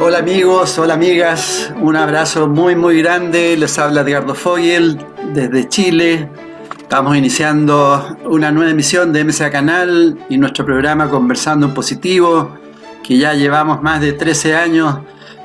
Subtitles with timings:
[0.00, 3.56] Hola amigos, hola amigas, un abrazo muy muy grande.
[3.56, 4.96] Les habla Edgardo Fogel
[5.34, 6.30] desde Chile.
[6.78, 12.56] Estamos iniciando una nueva emisión de MSA Canal y nuestro programa Conversando en Positivo,
[13.02, 14.98] que ya llevamos más de 13 años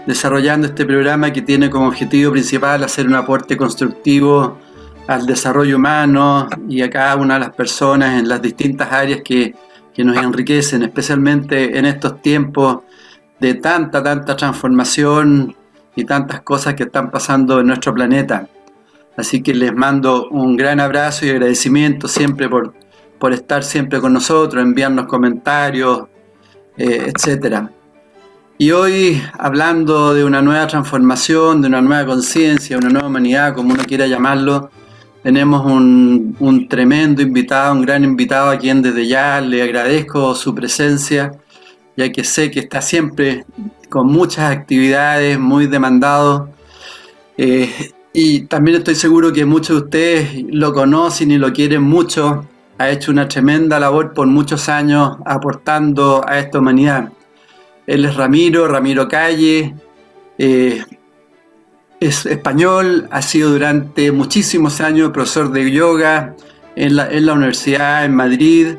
[0.05, 4.59] desarrollando este programa que tiene como objetivo principal hacer un aporte constructivo
[5.07, 9.55] al desarrollo humano y a cada una de las personas en las distintas áreas que,
[9.95, 12.81] que nos enriquecen, especialmente en estos tiempos
[13.43, 15.53] de tanta, tanta transformación
[15.97, 18.47] y tantas cosas que están pasando en nuestro planeta.
[19.17, 22.73] Así que les mando un gran abrazo y agradecimiento siempre por,
[23.19, 26.03] por estar siempre con nosotros, enviarnos comentarios,
[26.77, 27.67] eh, etc.
[28.57, 33.73] Y hoy, hablando de una nueva transformación, de una nueva conciencia, una nueva humanidad, como
[33.73, 34.69] uno quiera llamarlo,
[35.21, 40.55] tenemos un, un, tremendo invitado, un gran invitado a quien desde ya le agradezco su
[40.55, 41.42] presencia
[41.95, 43.45] ya que sé que está siempre
[43.89, 46.49] con muchas actividades, muy demandado.
[47.37, 52.47] Eh, y también estoy seguro que muchos de ustedes lo conocen y lo quieren mucho.
[52.77, 57.11] Ha hecho una tremenda labor por muchos años aportando a esta humanidad.
[57.85, 59.75] Él es Ramiro, Ramiro Calle,
[60.37, 60.83] eh,
[61.99, 66.35] es español, ha sido durante muchísimos años profesor de yoga
[66.75, 68.75] en la, en la Universidad en Madrid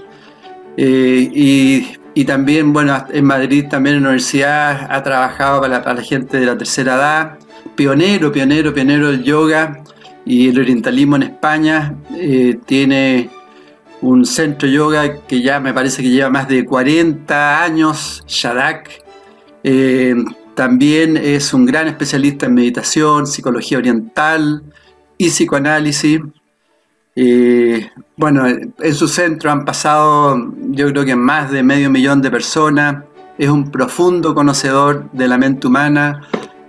[0.76, 6.02] eh, y y también, bueno, en Madrid también en la universidad ha trabajado para la,
[6.02, 7.38] gente de la tercera edad,
[7.74, 9.82] pionero, pionero, pionero del yoga
[10.24, 11.96] y el orientalismo en España.
[12.16, 13.30] Eh, tiene
[14.00, 19.02] un centro yoga que ya me parece que lleva más de 40 años, Shadak.
[19.64, 20.14] Eh,
[20.54, 24.62] también es un gran especialista en meditación, psicología oriental
[25.18, 26.20] y psicoanálisis.
[27.16, 32.30] Eh, bueno, en su centro han pasado yo creo que más de medio millón de
[32.30, 33.04] personas.
[33.38, 36.22] Es un profundo conocedor de la mente humana.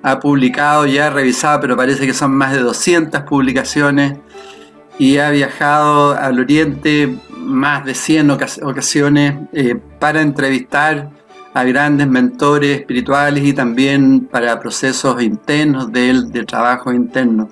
[0.04, 4.18] Ha publicado, ya ha revisado, pero parece que son más de 200 publicaciones.
[4.98, 11.10] Y ha viajado al Oriente más de 100 ocasiones eh, para entrevistar
[11.54, 17.50] a grandes mentores espirituales y también para procesos internos de él, de trabajo interno.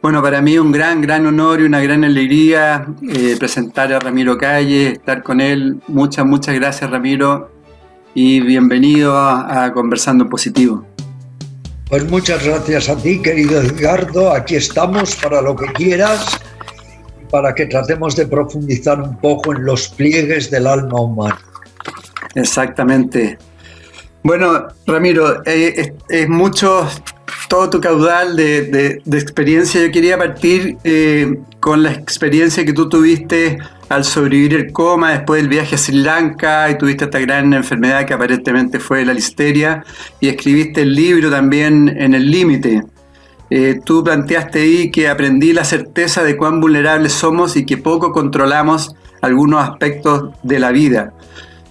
[0.00, 4.38] Bueno, para mí un gran, gran honor y una gran alegría eh, presentar a Ramiro
[4.38, 5.80] Calle, estar con él.
[5.88, 7.50] Muchas, muchas gracias Ramiro
[8.14, 10.86] y bienvenido a, Conversando Positivo.
[11.88, 14.32] Pues muchas gracias a ti, querido Edgardo.
[14.32, 16.38] Aquí estamos para lo que quieras,
[17.28, 21.40] para que tratemos de profundizar un poco en los pliegues del alma humana.
[22.36, 23.36] Exactamente.
[24.22, 26.86] Bueno, Ramiro, eh, es mucho
[27.48, 29.84] todo tu caudal de, experiencia.
[29.84, 33.58] Yo quería partir eh, con la experiencia que tú tuviste
[33.88, 38.04] al sobrevivir el coma después del viaje a Sri Lanka y tuviste esta gran enfermedad
[38.04, 39.82] que aparentemente fue la listeria
[40.20, 42.82] y escribiste el libro también en el límite.
[43.50, 48.12] Eh, tú planteaste ahí que aprendí la certeza de cuán vulnerables somos y que poco
[48.12, 51.14] controlamos algunos aspectos de la vida.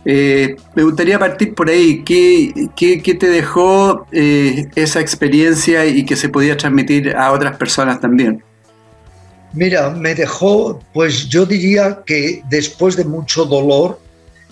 [0.09, 2.01] Eh, me gustaría partir por ahí.
[2.06, 8.00] ¿Qué, qué, te dejó eh, esa experiencia y que se podía transmitir a otras personas
[8.00, 8.41] también?
[9.51, 14.00] Mira, me dejó, pues yo diría que después de mucho dolor,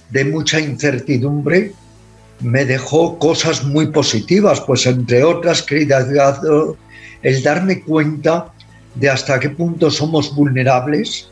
[0.10, 1.72] de mucha incertidumbre,
[2.42, 6.06] me dejó cosas muy positivas, pues entre otras, querida
[7.22, 8.52] el darme cuenta
[8.96, 11.30] de hasta qué punto somos vulnerables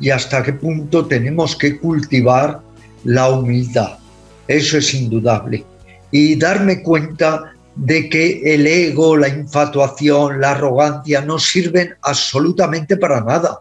[0.00, 2.65] y hasta qué punto tenemos que cultivar
[3.06, 3.98] la humildad.
[4.48, 5.64] Eso es indudable.
[6.10, 13.20] Y darme cuenta de que el ego, la infatuación, la arrogancia no sirven absolutamente para
[13.20, 13.60] nada,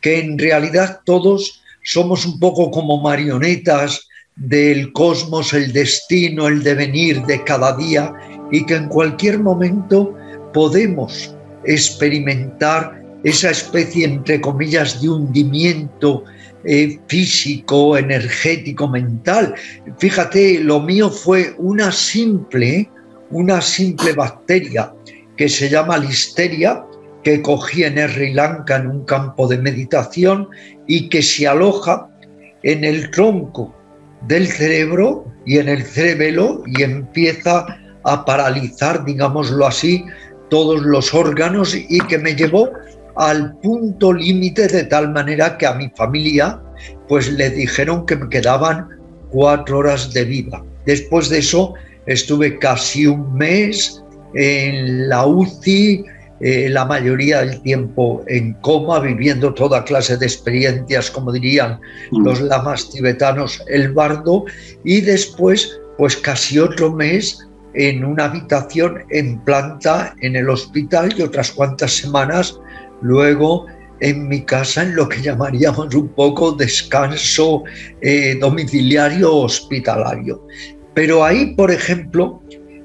[0.00, 7.22] que en realidad todos somos un poco como marionetas del cosmos, el destino, el devenir
[7.22, 8.12] de cada día
[8.50, 10.14] y que en cualquier momento
[10.52, 11.34] podemos
[11.64, 16.24] experimentar esa especie, entre comillas, de hundimiento
[16.66, 19.54] eh, físico, energético, mental.
[19.98, 22.90] Fíjate, lo mío fue una simple,
[23.30, 24.92] una simple bacteria
[25.36, 26.84] que se llama listeria,
[27.22, 30.48] que cogí en Sri Lanka en un campo de meditación
[30.86, 32.08] y que se aloja
[32.62, 33.74] en el tronco
[34.26, 37.64] del cerebro y en el cerebelo y empieza
[38.04, 40.04] a paralizar, digámoslo así,
[40.50, 42.70] todos los órganos y que me llevó
[43.16, 46.60] al punto límite de tal manera que a mi familia
[47.08, 48.88] pues le dijeron que me quedaban
[49.30, 50.62] cuatro horas de vida.
[50.84, 51.74] Después de eso
[52.06, 54.02] estuve casi un mes
[54.34, 56.04] en la UCI,
[56.40, 61.80] eh, la mayoría del tiempo en coma, viviendo toda clase de experiencias, como dirían
[62.10, 62.24] mm.
[62.24, 64.44] los lamas tibetanos, el bardo,
[64.84, 71.22] y después, pues casi otro mes en una habitación en planta en el hospital y
[71.22, 72.58] otras cuantas semanas
[73.02, 73.66] luego
[74.00, 77.64] en mi casa en lo que llamaríamos un poco descanso
[78.00, 80.46] eh, domiciliario hospitalario.
[80.94, 82.42] Pero ahí, por ejemplo,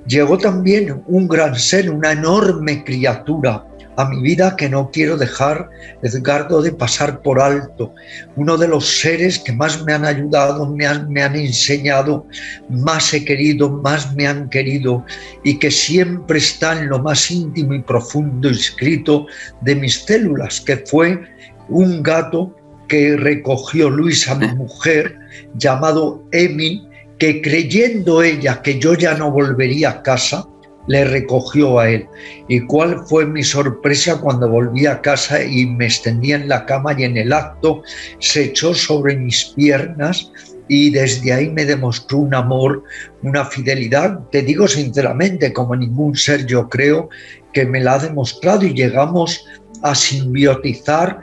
[0.08, 3.66] llegó también un gran ser, una enorme criatura
[4.02, 5.70] a mi vida que no quiero dejar,
[6.02, 7.94] Edgardo, de pasar por alto.
[8.36, 12.26] Uno de los seres que más me han ayudado, me han, me han enseñado,
[12.70, 15.06] más he querido, más me han querido
[15.44, 19.28] y que siempre está en lo más íntimo y profundo escrito
[19.62, 21.22] de mis células, que fue
[21.70, 22.56] un gato
[22.88, 25.18] que recogió Luisa, mi mujer,
[25.56, 26.88] llamado Emil,
[27.18, 30.48] que creyendo ella que yo ya no volvería a casa,
[30.88, 32.08] le recogió a él.
[32.48, 36.96] ¿Y cuál fue mi sorpresa cuando volví a casa y me extendí en la cama
[36.98, 37.84] y en el acto
[38.20, 40.32] se echó sobre mis piernas
[40.68, 42.84] y desde ahí me demostró un amor,
[43.24, 47.10] una fidelidad, te digo sinceramente, como ningún ser yo creo
[47.52, 49.46] que me la ha demostrado y llegamos
[49.84, 51.20] a simbiotizar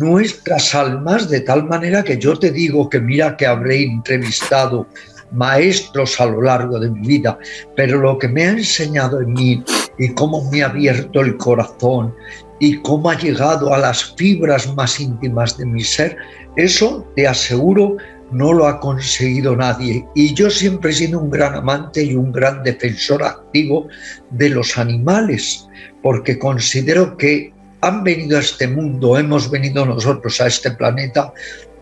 [0.00, 4.86] nuestras almas de tal manera que yo te digo que mira que habré entrevistado
[5.32, 7.38] maestros a lo largo de mi vida,
[7.76, 9.64] pero lo que me ha enseñado en mí
[9.98, 12.14] y cómo me ha abierto el corazón
[12.58, 16.16] y cómo ha llegado a las fibras más íntimas de mi ser,
[16.56, 17.96] eso te aseguro
[18.32, 20.06] no lo ha conseguido nadie.
[20.14, 23.88] Y yo siempre he sido un gran amante y un gran defensor activo
[24.30, 25.68] de los animales,
[26.02, 31.32] porque considero que han venido a este mundo, hemos venido nosotros a este planeta,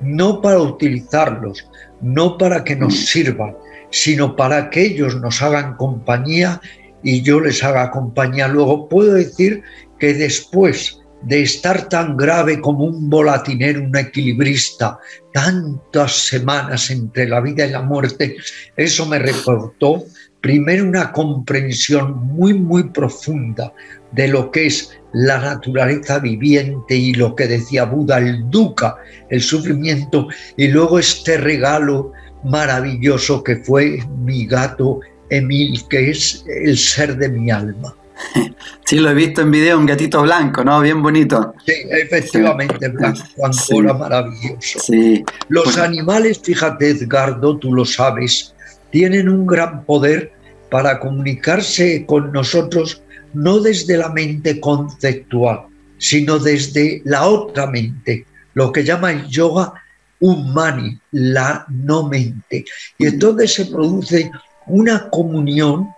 [0.01, 1.69] no para utilizarlos,
[2.01, 3.57] no para que nos sirvan,
[3.91, 6.61] sino para que ellos nos hagan compañía
[7.03, 8.49] y yo les haga compañía.
[8.49, 9.63] Luego puedo decir
[9.99, 14.99] que después de estar tan grave como un volatinero, un equilibrista,
[15.33, 18.37] tantas semanas entre la vida y la muerte,
[18.77, 20.05] eso me reportó
[20.41, 23.73] primero una comprensión muy, muy profunda
[24.13, 28.97] de lo que es la naturaleza viviente y lo que decía Buda, el dukkha,
[29.31, 32.13] el sufrimiento, y luego este regalo
[32.45, 35.01] maravilloso que fue mi gato
[35.31, 37.95] Emil, que es el ser de mi alma.
[38.85, 40.81] Sí, lo he visto en video, un gatito blanco, ¿no?
[40.81, 41.53] Bien bonito.
[41.67, 44.79] Sí, efectivamente, blanco, Angola, maravilloso.
[44.81, 45.23] Sí.
[45.49, 48.55] Los pues animales, fíjate, Edgardo, tú lo sabes,
[48.91, 50.33] tienen un gran poder
[50.71, 53.03] para comunicarse con nosotros
[53.35, 55.67] no desde la mente conceptual,
[55.99, 59.75] sino desde la otra mente, lo que llama el yoga
[60.21, 62.65] humani, la no mente.
[62.99, 64.31] Y entonces se produce
[64.67, 65.89] una comunión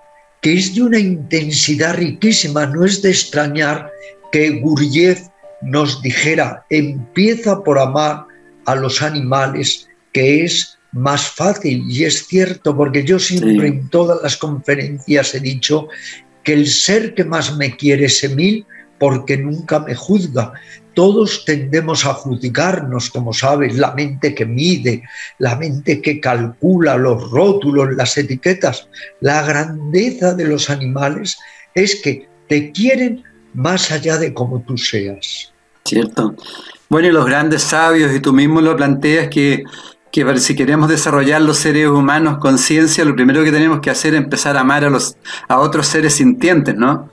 [0.41, 2.67] que es de una intensidad riquísima.
[2.67, 3.91] No es de extrañar
[4.33, 5.29] que Gurdjieff
[5.63, 8.25] nos dijera, empieza por amar
[8.65, 11.85] a los animales, que es más fácil.
[11.89, 15.89] Y es cierto, porque yo siempre en todas las conferencias he dicho
[16.43, 18.67] que el ser que más me quiere es Emil
[18.99, 20.53] porque nunca me juzga.
[20.95, 25.03] Todos tendemos a juzgarnos, como sabes, la mente que mide,
[25.39, 28.89] la mente que calcula los rótulos, las etiquetas.
[29.21, 31.39] La grandeza de los animales
[31.75, 33.23] es que te quieren
[33.55, 35.53] más allá de como tú seas.
[35.85, 36.35] Cierto.
[36.89, 39.65] Bueno, y los grandes sabios, y tú mismo lo planteas, que
[40.13, 44.21] que si queremos desarrollar los seres humanos conciencia, lo primero que tenemos que hacer es
[44.21, 45.17] empezar a amar a los
[45.49, 47.11] a otros seres sintientes, ¿no?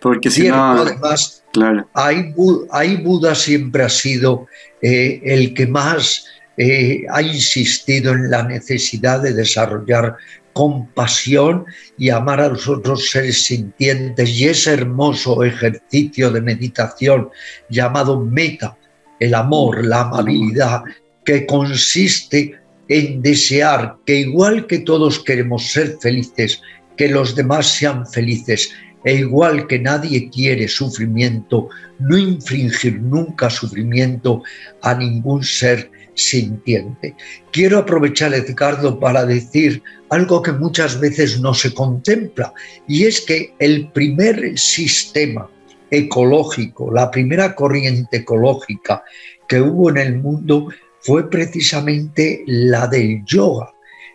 [0.00, 1.88] Porque si no, además, claro.
[1.94, 4.46] ahí, Buda siempre ha sido
[4.82, 6.26] eh, el que más
[6.58, 10.16] eh, ha insistido en la necesidad de desarrollar
[10.52, 11.66] compasión
[11.98, 17.28] y amar a los otros seres sintientes y ese hermoso ejercicio de meditación
[17.68, 18.76] llamado meta,
[19.20, 20.82] el amor, la amabilidad,
[21.26, 22.54] que consiste
[22.88, 26.62] en desear que igual que todos queremos ser felices,
[26.96, 28.70] que los demás sean felices,
[29.04, 31.68] e igual que nadie quiere sufrimiento,
[31.98, 34.42] no infringir nunca sufrimiento
[34.82, 37.14] a ningún ser sintiente.
[37.52, 42.52] Quiero aprovechar, Edgardo, para decir algo que muchas veces no se contempla,
[42.88, 45.48] y es que el primer sistema
[45.90, 49.04] ecológico, la primera corriente ecológica
[49.48, 50.68] que hubo en el mundo
[51.06, 53.72] fue precisamente la del yoga.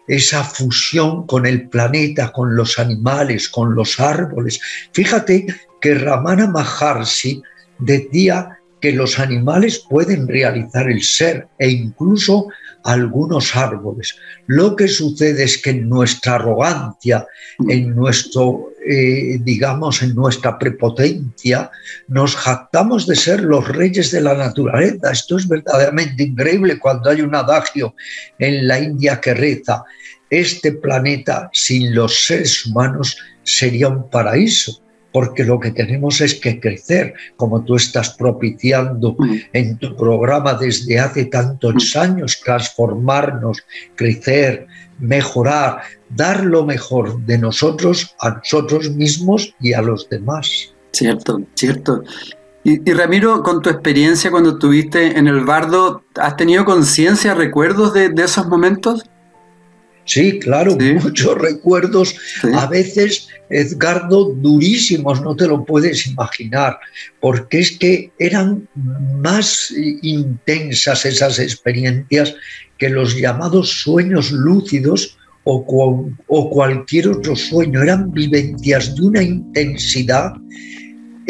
[0.07, 4.59] esa fusión con el planeta, con los animales, con los árboles.
[4.91, 5.45] Fíjate
[5.79, 7.41] que Ramana Maharshi
[7.79, 12.47] decía que los animales pueden realizar el ser e incluso
[12.83, 14.15] algunos árboles.
[14.47, 17.25] Lo que sucede es que en nuestra arrogancia,
[17.69, 21.69] en nuestro, eh, digamos, en nuestra prepotencia,
[22.07, 25.11] nos jactamos de ser los reyes de la naturaleza.
[25.11, 27.93] Esto es verdaderamente increíble cuando hay un adagio
[28.39, 29.83] en la India que reza,
[30.29, 34.80] este planeta sin los seres humanos sería un paraíso
[35.11, 39.15] porque lo que tenemos es que crecer, como tú estás propiciando
[39.53, 43.63] en tu programa desde hace tantos años, transformarnos,
[43.95, 44.67] crecer,
[44.99, 50.73] mejorar, dar lo mejor de nosotros a nosotros mismos y a los demás.
[50.91, 52.03] Cierto, cierto.
[52.63, 58.13] Y, Ramiro, con tu experiencia cuando estuviste en el bardo, ¿has tenido conciencia, recuerdos de
[58.17, 59.03] esos momentos?
[60.05, 62.15] Sí, claro, muchos recuerdos,
[62.53, 66.79] a veces, Edgardo, durísimos, no te lo puedes imaginar,
[67.19, 68.67] porque es que eran
[69.19, 72.35] más intensas esas experiencias
[72.77, 80.33] que los llamados sueños lúcidos o, o cualquier otro sueño, eran vivencias de una intensidad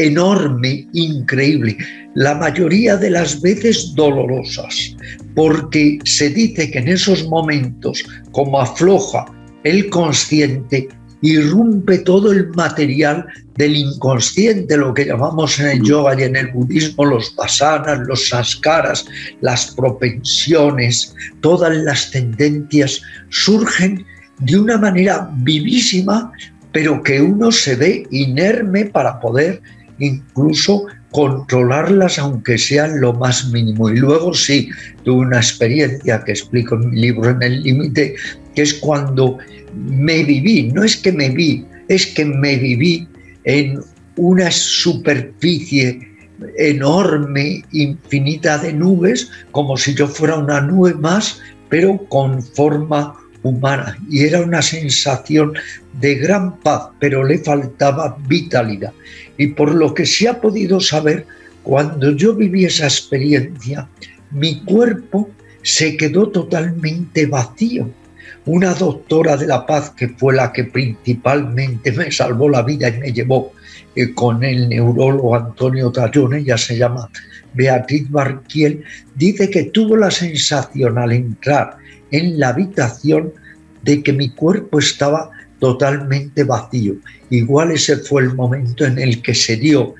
[0.06, 1.78] enorme, increíble,
[2.16, 4.96] la mayoría de las veces dolorosas,
[5.36, 9.26] porque se dice que en esos momentos, como afloja
[9.64, 10.90] el consciente,
[11.22, 16.48] irrumpe todo el material del inconsciente, lo que llamamos en el yoga y en el
[16.48, 19.06] budismo los vasanas, los saskaras,
[19.42, 24.06] las propensiones, todas las tendencias surgen
[24.40, 26.32] de una manera vivísima,
[26.72, 29.62] pero que uno se ve inerme para poder
[30.02, 33.90] incluso controlarlas aunque sean lo más mínimo.
[33.90, 34.70] Y luego sí,
[35.04, 38.16] tuve una experiencia que explico en mi libro En el Límite,
[38.56, 39.38] que es cuando
[39.76, 43.08] me viví, no es que me vi, es que me viví
[43.44, 43.80] en
[44.16, 46.08] una superficie
[46.58, 51.40] enorme, infinita de nubes, como si yo fuera una nube más,
[51.70, 53.98] pero con forma humana.
[54.10, 55.54] Y era una sensación
[56.00, 58.94] de gran paz, pero le faltaba vitalidad.
[59.38, 61.26] Y por lo que se ha podido saber,
[61.64, 63.88] cuando yo viví esa experiencia,
[64.32, 65.30] mi cuerpo
[65.62, 67.90] se quedó totalmente vacío.
[68.46, 73.00] Una doctora de la paz, que fue la que principalmente me salvó la vida y
[73.00, 73.54] me llevó
[73.96, 77.10] eh, con el neurólogo Antonio Tallone, ella se llama
[77.54, 78.84] Beatriz Barquiel,
[79.16, 81.78] dice que tuvo la sensación al entrar
[82.10, 83.34] en la habitación
[83.84, 85.30] de que mi cuerpo estaba
[85.62, 86.96] totalmente vacío.
[87.30, 89.94] Igual ese fue el momento en el que se dio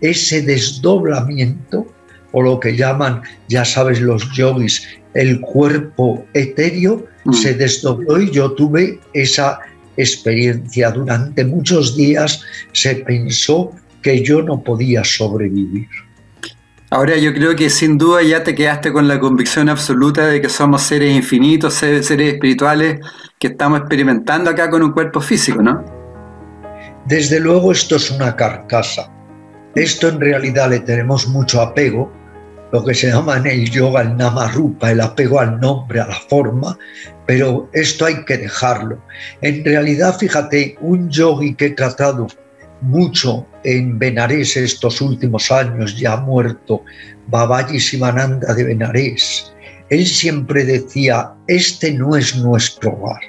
[0.00, 1.86] ese desdoblamiento,
[2.32, 7.32] o lo que llaman, ya sabes, los yogis, el cuerpo etéreo, mm.
[7.32, 9.58] se desdobló y yo tuve esa
[9.96, 10.90] experiencia.
[10.90, 12.42] Durante muchos días
[12.72, 15.88] se pensó que yo no podía sobrevivir.
[16.88, 20.48] Ahora yo creo que sin duda ya te quedaste con la convicción absoluta de que
[20.48, 23.00] somos seres infinitos, seres, espirituales
[23.40, 25.84] que estamos experimentando acá con un cuerpo físico, ¿no?
[27.06, 29.12] Desde luego esto es una carcasa.
[29.74, 32.12] Esto en realidad le tenemos mucho apego,
[32.70, 36.14] lo que se llama en el yoga el namarupa, el apego al nombre, a la
[36.28, 36.78] forma,
[37.26, 39.02] pero esto hay que dejarlo.
[39.40, 42.28] En realidad, fíjate, un yogi que he tratado
[42.80, 46.82] mucho en Benarés estos últimos años, ya muerto,
[47.28, 49.52] Babaji Sivananda de Benarés.
[49.90, 53.20] Él siempre decía, este no es nuestro hogar.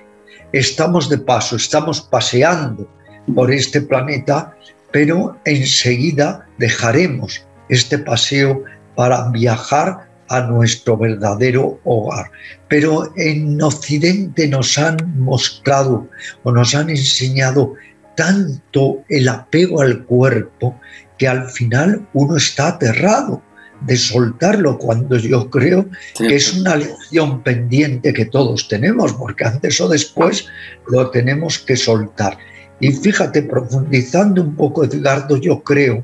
[0.54, 2.90] Estamos de paso, estamos paseando
[3.36, 4.56] por este planeta,
[4.92, 8.64] pero enseguida dejaremos este paseo
[8.96, 12.32] para viajar a nuestro verdadero hogar.
[12.68, 16.08] Pero en Occidente nos han mostrado
[16.44, 17.74] o nos han enseñado
[18.18, 20.78] tanto el apego al cuerpo
[21.18, 23.42] que al final uno está aterrado
[23.82, 25.86] de soltarlo cuando yo creo
[26.18, 30.48] que es una lección pendiente que todos tenemos, porque antes o después
[30.88, 32.38] lo tenemos que soltar.
[32.80, 36.04] Y fíjate, profundizando un poco, Edgardo, yo creo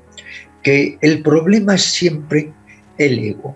[0.62, 2.54] que el problema es siempre
[3.00, 3.56] el ego.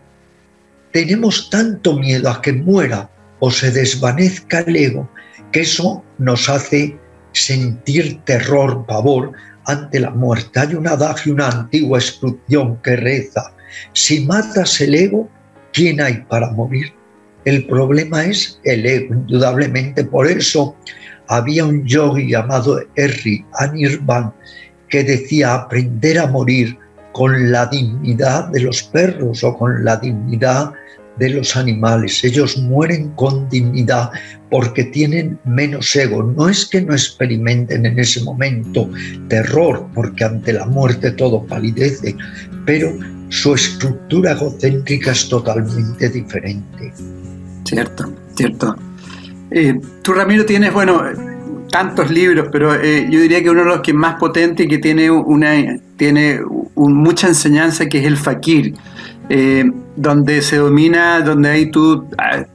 [0.91, 3.09] Tenemos tanto miedo a que muera
[3.39, 5.09] o se desvanezca el ego
[5.51, 6.97] que eso nos hace
[7.31, 9.31] sentir terror, pavor
[9.65, 10.59] ante la muerte.
[10.59, 13.51] Hay un adagio, una antigua instrucción que reza,
[13.93, 15.29] si matas el ego,
[15.73, 16.93] ¿quién hay para morir?
[17.45, 20.03] El problema es el ego, indudablemente.
[20.03, 20.75] Por eso
[21.27, 24.33] había un yogi llamado Erri Anirban
[24.89, 26.77] que decía aprender a morir
[27.11, 30.71] con la dignidad de los perros o con la dignidad
[31.19, 32.23] de los animales.
[32.23, 34.11] Ellos mueren con dignidad
[34.49, 36.23] porque tienen menos ego.
[36.23, 38.89] No es que no experimenten en ese momento
[39.27, 42.15] terror, porque ante la muerte todo palidece,
[42.65, 42.93] pero
[43.29, 46.93] su estructura egocéntrica es totalmente diferente.
[47.65, 48.75] Cierto, cierto.
[49.51, 51.01] Eh, tú, Ramiro, tienes, bueno,
[51.69, 54.77] tantos libros, pero eh, yo diría que uno de los que más potente y que
[54.77, 56.39] tiene, una, tiene
[56.75, 58.73] mucha enseñanza, que es el fakir.
[59.29, 62.07] Eh, donde se domina, donde hay tú,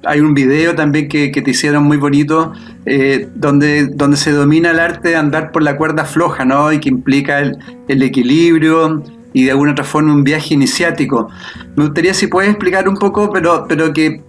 [0.05, 2.53] hay un video también que, te hicieron muy bonito,
[2.87, 6.73] eh, donde, donde se domina el arte de andar por la cuerda floja, ¿no?
[6.73, 11.29] Y que implica el, equilibrio y de alguna otra forma un viaje iniciático.
[11.75, 14.23] Me gustaría si puedes explicar un poco, pero, pero que,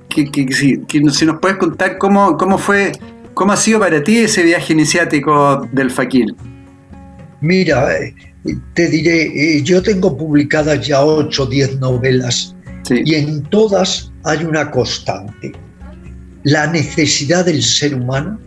[0.50, 2.94] si, nos puedes contar cómo, cómo fue,
[3.36, 6.34] cómo ha sido para ti ese viaje iniciático del Fakir.
[7.42, 8.16] Mira, eh,
[8.74, 12.56] te diré, eh, yo tengo publicadas ya 8 o 10 novelas
[12.90, 15.54] y en todas hay una constante,
[16.44, 18.40] la necesidad del ser humano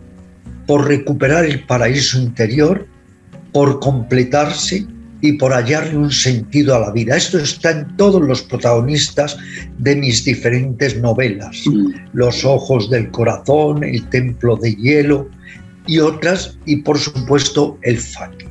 [0.67, 2.87] por recuperar el paraíso interior,
[3.53, 4.87] por completarse
[5.23, 7.17] y por hallarle un sentido a la vida.
[7.17, 9.37] Esto está en todos los protagonistas
[9.79, 11.63] de mis diferentes novelas.
[11.67, 11.93] Mm.
[12.13, 15.29] Los ojos del corazón, El templo de hielo
[15.87, 18.47] y otras, y por supuesto el fakir.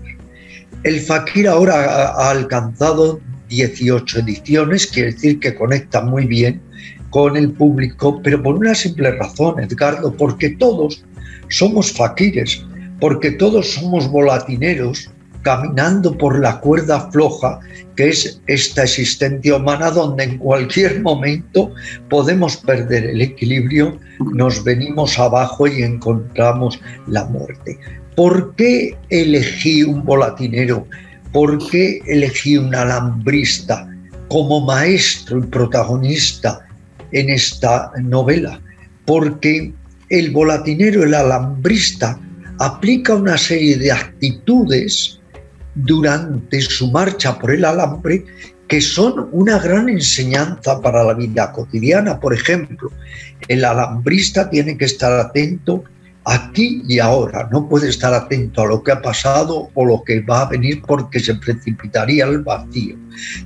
[0.86, 6.62] El Fakir ahora ha, alcanzado 18 ediciones, quiere decir que conecta muy bien
[7.10, 11.04] con el público, pero por una simple razón, Edgardo, porque todos
[11.50, 12.66] somos fakires,
[13.00, 15.10] porque todos somos volatineros
[15.42, 17.60] caminando por la cuerda floja
[17.96, 21.72] que es esta existencia humana donde en cualquier momento
[22.10, 24.00] podemos perder el equilibrio,
[24.34, 27.80] nos venimos abajo y encontramos la muerte.
[28.16, 30.88] ¿Por qué elegí un volatinero?
[31.36, 33.86] ¿Por qué elegí un alambrista
[34.30, 36.66] como maestro y protagonista
[37.12, 38.62] en esta novela?
[39.04, 39.74] Porque
[40.08, 42.18] el volatinero, el alambrista,
[42.60, 45.20] aplica una serie de actitudes
[45.76, 48.24] durante su marcha por el alambre
[48.70, 52.18] que son una gran enseñanza para la vida cotidiana.
[52.18, 52.94] Por ejemplo,
[53.50, 55.84] el alambrista tiene que estar atento
[56.26, 57.48] aquí y ahora.
[57.52, 60.82] No puede estar atento a lo que ha pasado o lo que va a venir
[60.86, 62.98] porque se precipitaría al vacío.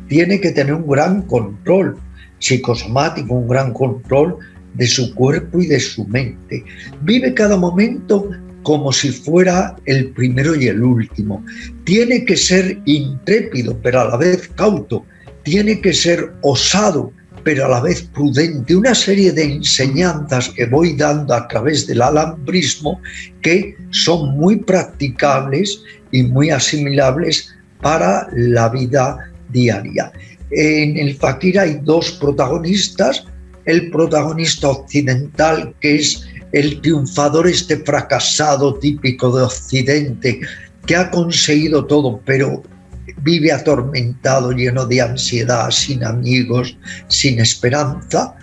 [0.08, 1.98] Tiene que tener un gran control
[2.40, 4.38] psicosomático, un gran control
[4.74, 6.64] de su cuerpo y de su mente.
[7.02, 8.30] Vive cada momento
[8.64, 11.44] como si fuera el primero y el último.
[11.84, 15.06] Tiene que ser intrépido, pero a la vez cauto.
[15.44, 17.12] Tiene que ser osado,
[17.44, 22.02] pero a la vez prudente, una serie de enseñanzas que voy dando a través del
[22.02, 23.02] alambrismo
[23.42, 30.12] que son muy practicables y muy asimilables para la vida diaria.
[30.52, 33.26] En el Fakir hay dos protagonistas,
[33.66, 40.40] el protagonista occidental que es el triunfador, este fracasado típico de Occidente,
[40.86, 42.64] que ha conseguido todo, pero
[43.22, 46.78] vive atormentado, lleno de ansiedad, sin amigos,
[47.08, 48.36] sin esperanza,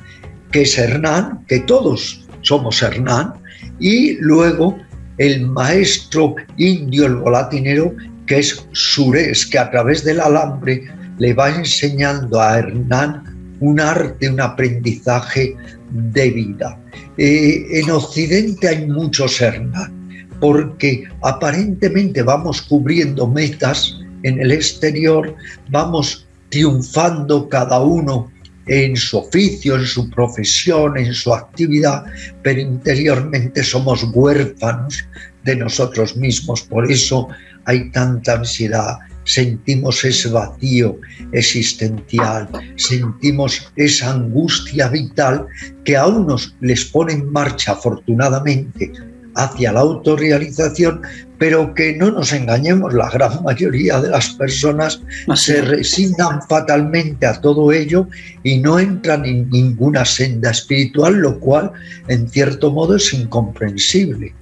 [0.52, 3.34] que es Hernán, que todos somos Hernán,
[3.78, 4.78] y luego
[5.18, 7.94] el maestro indio, el volatinero,
[8.26, 10.84] que es Sures, que a través del alambre
[11.18, 15.56] le va enseñando a Hernán un arte, un aprendizaje
[15.90, 16.78] de vida.
[17.16, 25.34] Eh, en Occidente hay muchos Hernán, porque aparentemente vamos cubriendo metas en el exterior,
[25.70, 28.30] vamos triunfando cada uno
[28.66, 32.04] en su oficio, en su profesión, en su actividad,
[32.42, 35.04] pero interiormente somos huérfanos
[35.44, 36.62] de nosotros mismos.
[36.62, 37.28] Por eso
[37.66, 40.98] hay tanta ansiedad, sentimos ese vacío
[41.30, 45.46] existencial, sentimos esa angustia vital
[45.84, 48.90] que a unos les pone en marcha afortunadamente
[49.36, 51.02] hacia la autorrealización,
[51.38, 55.00] pero que no nos engañemos, la gran mayoría de las personas
[55.34, 58.08] se resignan fatalmente a todo ello
[58.42, 61.72] y no entran en ninguna senda espiritual, lo cual
[62.08, 64.34] en cierto modo es incomprensible.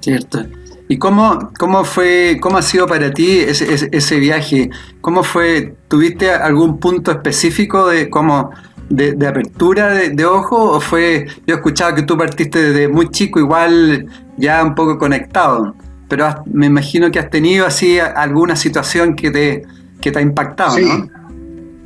[0.00, 0.44] Cierto.
[0.88, 4.68] ¿Y cómo, cómo fue, cómo ha sido para ti ese, ese, viaje?
[5.00, 5.74] ¿Cómo fue?
[5.88, 8.50] ¿Tuviste algún punto específico de cómo
[8.90, 13.40] de, apertura de, de, ojo o fue, yo escuchaba que tú partiste desde muy chico
[13.40, 15.74] igual ya un poco conectado,
[16.14, 19.64] pero me imagino que has tenido así alguna situación que te,
[20.00, 20.86] que te ha impactado, sí.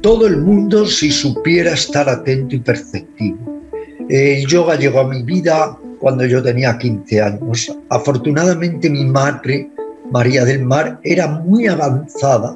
[0.03, 3.63] Todo el mundo si supiera estar atento y perceptivo.
[4.07, 7.75] El yoga llegó a mi vida cuando yo tenía 15 años.
[7.89, 9.71] Afortunadamente mi madre,
[10.13, 12.55] María del Mar, era muy avanzada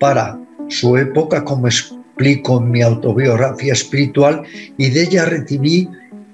[0.00, 4.42] para su época como explico en mi autobiografía espiritual
[4.78, 5.88] y de ella recibí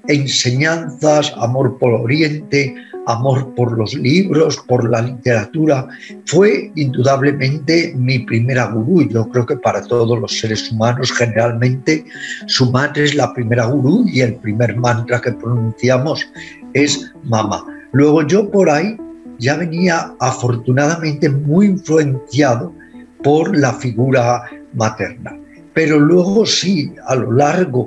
[0.08, 2.74] enseñanzas, amor por Oriente,
[3.06, 5.88] amor por los libros, por la literatura.
[6.26, 9.08] Fue indudablemente mi primera gurú.
[9.08, 12.04] Yo creo que para todos los seres humanos generalmente
[12.46, 16.26] su madre es la primera gurú y el primer mantra que pronunciamos
[16.74, 17.64] es mamá.
[17.92, 18.96] Luego yo por ahí
[19.38, 22.72] ya venía afortunadamente muy influenciado
[23.22, 24.42] por la figura
[24.74, 25.36] materna.
[25.74, 27.86] Pero luego sí, a lo largo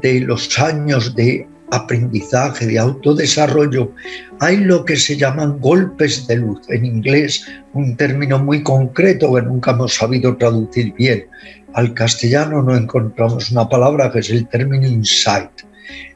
[0.00, 3.92] de los años de aprendizaje, de autodesarrollo,
[4.40, 9.42] hay lo que se llaman golpes de luz, en inglés un término muy concreto que
[9.42, 11.26] nunca hemos sabido traducir bien.
[11.74, 15.50] Al castellano no encontramos una palabra que es el término insight.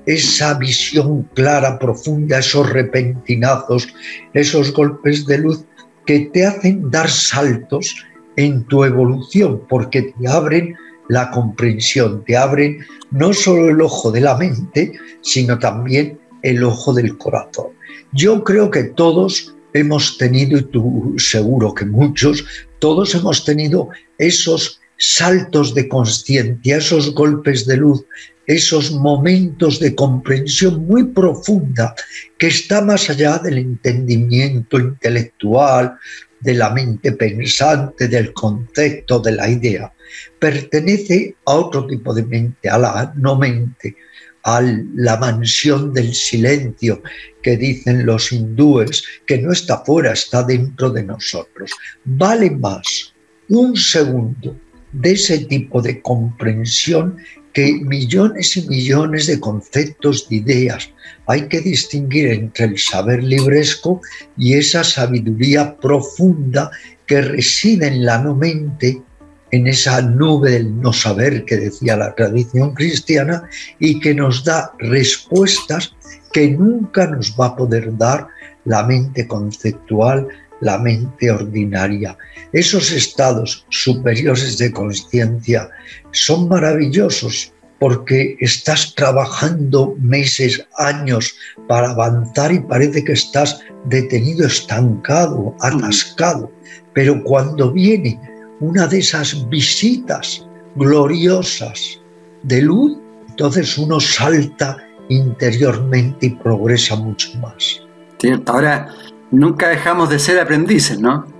[0.07, 3.89] Esa visión clara, profunda, esos repentinazos,
[4.33, 5.65] esos golpes de luz
[6.07, 7.95] que te hacen dar saltos
[8.37, 10.75] en tu evolución porque te abren
[11.09, 14.93] la comprensión, te abren no solo el ojo de la mente,
[15.23, 17.69] sino también el ojo del corazón.
[18.13, 22.45] Yo creo que todos hemos tenido, y tú seguro que muchos,
[22.79, 28.05] todos hemos tenido esos saltos de conciencia, esos golpes de luz,
[28.47, 31.95] esos momentos de comprensión muy profunda
[32.39, 35.97] que está más allá del entendimiento intelectual,
[36.41, 39.93] de la mente pensante, del concepto, de la idea.
[40.39, 43.97] Pertenece a otro tipo de mente, a la no mente,
[44.45, 44.63] a
[44.95, 47.03] la mansión del silencio
[47.43, 51.71] que dicen los hindúes, que no está fuera, está dentro de nosotros.
[52.05, 53.13] Vale más
[53.49, 54.59] un segundo
[54.93, 57.19] de ese tipo de comprensión
[57.59, 60.91] que millones y millones de conceptos, de ideas.
[61.27, 64.01] Hay que distinguir entre el saber libresco
[64.37, 66.71] y esa sabiduría profunda
[67.07, 69.03] que reside en la no mente,
[69.51, 73.43] en esa nube del no saber que decía la tradición cristiana
[73.81, 75.97] y que nos da respuestas
[76.33, 78.29] que nunca nos va a poder dar
[78.67, 80.29] la mente conceptual,
[80.61, 82.17] la mente ordinaria.
[82.53, 85.69] Esos estados superiores de conciencia
[86.13, 91.37] son maravillosos porque estás trabajando meses, años
[91.69, 96.51] para avanzar y parece que estás detenido, estancado, atascado.
[96.95, 98.19] Pero cuando viene
[98.61, 102.01] una de esas visitas gloriosas
[102.43, 104.77] de luz, entonces uno salta
[105.09, 107.83] interiormente y progresa mucho más.
[108.19, 108.89] Cierto, ahora
[109.31, 111.38] nunca dejamos de ser aprendices, ¿no?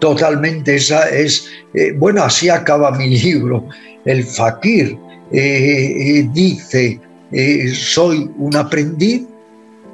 [0.00, 3.68] Totalmente, esa es, eh, bueno, así acaba mi libro,
[4.06, 4.96] El Fakir.
[5.30, 6.98] Eh, eh, dice,
[7.72, 9.22] soy un aprendiz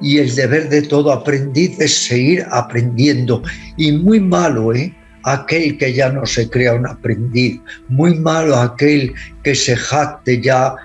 [0.01, 3.43] y el deber de todo aprendiz es seguir aprendiendo.
[3.77, 4.95] Y muy malo, ¿eh?
[5.25, 10.77] Aquel que ya no se crea un aprendiz, muy malo aquel que se jacte ya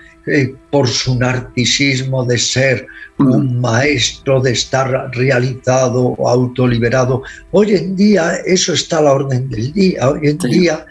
[0.70, 7.24] por su narcisismo de ser un maestro, de estar realizado, autoliberado.
[7.52, 10.10] Hoy en día eso está a la orden del día.
[10.10, 10.86] Hoy en día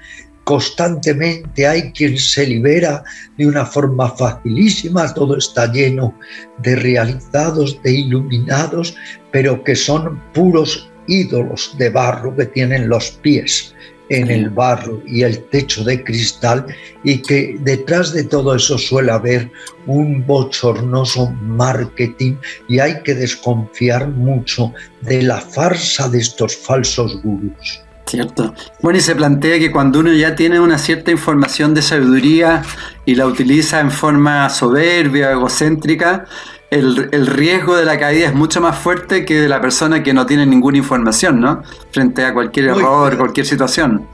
[0.45, 3.05] constantemente hay quien se libera
[3.39, 6.15] de una forma facilísima, todo está lleno
[6.59, 8.97] de realizados, de iluminados,
[9.31, 13.75] pero que son puros ídolos de barro que tienen los pies
[14.11, 16.67] en el barro y el techo de cristal
[17.05, 19.51] y que detrás de todo eso suele haber
[19.87, 22.35] un bochornoso marketing
[22.69, 27.81] y hay que desconfiar mucho de la farsa de estos falsos gurús.
[28.07, 28.53] Cierto.
[28.83, 32.63] Bueno, y se plantea que cuando uno ya tiene una cierta información de sabiduría
[33.05, 36.27] y la utiliza en forma soberbia, egocéntrica,
[36.71, 40.15] el, el, riesgo de la caída es mucho más fuerte que de la persona que
[40.15, 41.63] no tiene ninguna información, ¿no?
[41.91, 44.07] Frente a cualquier error, cualquier situación.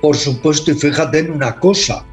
[0.00, 2.04] Por supuesto, y fíjate en una cosa,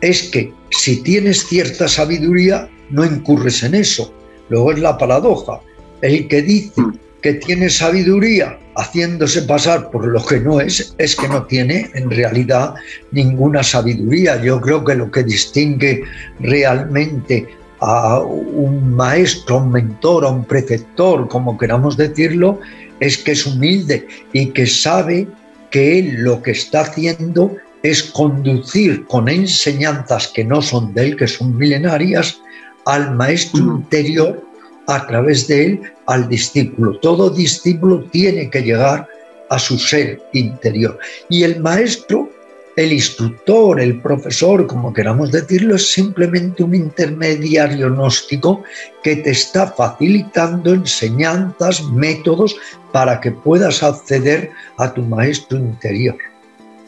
[0.00, 4.12] es que si tienes cierta sabiduría, no incurres en eso.
[4.48, 5.60] Luego es la paradoja.
[6.02, 6.98] El que dice mm.
[7.22, 12.10] que tiene sabiduría haciéndose pasar por lo que no es, es que no tiene en
[12.10, 12.74] realidad
[13.10, 14.40] ninguna sabiduría.
[14.42, 16.04] Yo creo que lo que distingue
[16.38, 17.48] realmente
[17.80, 22.60] a un maestro, a un mentor, a un preceptor, como queramos decirlo,
[23.00, 25.28] es que es humilde y que sabe
[25.70, 31.16] que él lo que está haciendo es conducir con enseñanzas que no son de él,
[31.16, 32.40] que son milenarias,
[32.86, 34.42] al maestro interior
[34.86, 36.98] a través de él al discípulo.
[37.00, 39.06] Todo discípulo tiene que llegar
[39.50, 40.98] a su ser interior.
[41.28, 42.30] Y el maestro
[42.76, 48.62] el instructor, el profesor, como queramos decirlo, es simplemente un intermediario gnóstico
[49.02, 52.56] que te está facilitando enseñanzas, métodos
[52.92, 56.16] para que puedas acceder a tu maestro interior.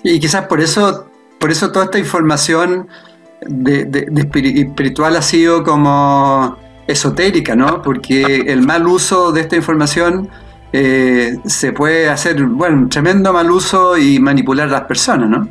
[0.03, 2.89] Y quizás por eso por eso toda esta información
[3.41, 7.81] espiritual ha sido como esotérica, ¿no?
[7.83, 10.29] Porque el mal uso de esta información
[10.73, 15.49] eh, se puede hacer, bueno, un tremendo mal uso y manipular a las personas, ¿no?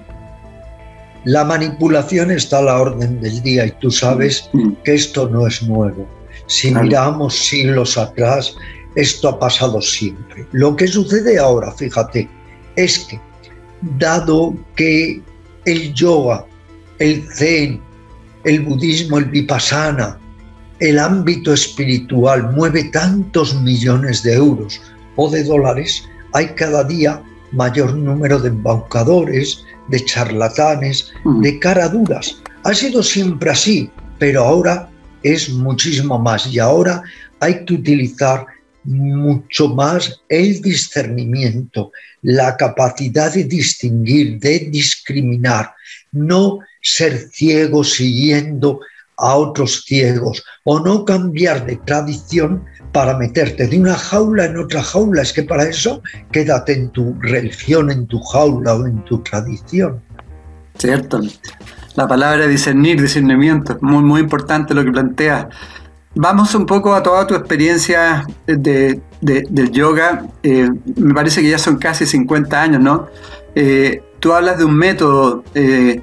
[1.27, 4.71] La manipulación está a la orden del día y tú sabes mm.
[4.85, 6.07] que esto no es nuevo.
[6.45, 8.55] Si miramos siglos atrás,
[8.95, 10.47] esto ha pasado siempre.
[10.53, 12.29] Lo que sucede ahora, fíjate,
[12.77, 13.19] es que
[13.99, 15.21] dado que
[15.65, 16.45] el yoga,
[16.99, 17.81] el zen,
[18.45, 20.17] el budismo, el vipassana,
[20.79, 24.81] el ámbito espiritual mueve tantos millones de euros
[25.17, 31.41] o de dólares, hay cada día mayor número de embaucadores, de charlatanes, mm.
[31.41, 32.41] de caraduras.
[32.63, 34.89] Ha sido siempre así, pero ahora
[35.23, 37.01] es muchísimo más y ahora
[37.39, 38.45] hay que utilizar
[38.83, 45.73] mucho más el discernimiento, la capacidad de distinguir, de discriminar,
[46.11, 48.79] no ser ciego siguiendo
[49.17, 54.81] a otros ciegos o no cambiar de tradición para meterte de una jaula en otra
[54.81, 55.21] jaula.
[55.21, 56.01] Es que para eso
[56.31, 60.01] quédate en tu religión, en tu jaula o en tu tradición.
[60.77, 61.21] Cierto.
[61.95, 65.47] La palabra discernir, discernimiento, muy, muy importante lo que planteas.
[66.13, 70.25] Vamos un poco a toda tu experiencia de, del yoga.
[70.41, 73.07] Eh, me parece que ya son casi 50 años, ¿no?
[73.55, 76.01] Eh, tú hablas de un método, eh,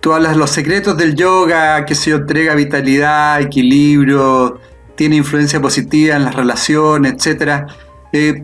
[0.00, 4.60] tú hablas los secretos del yoga, que se entrega vitalidad, equilibrio,
[4.96, 7.66] tiene influencia positiva en las relaciones, etc.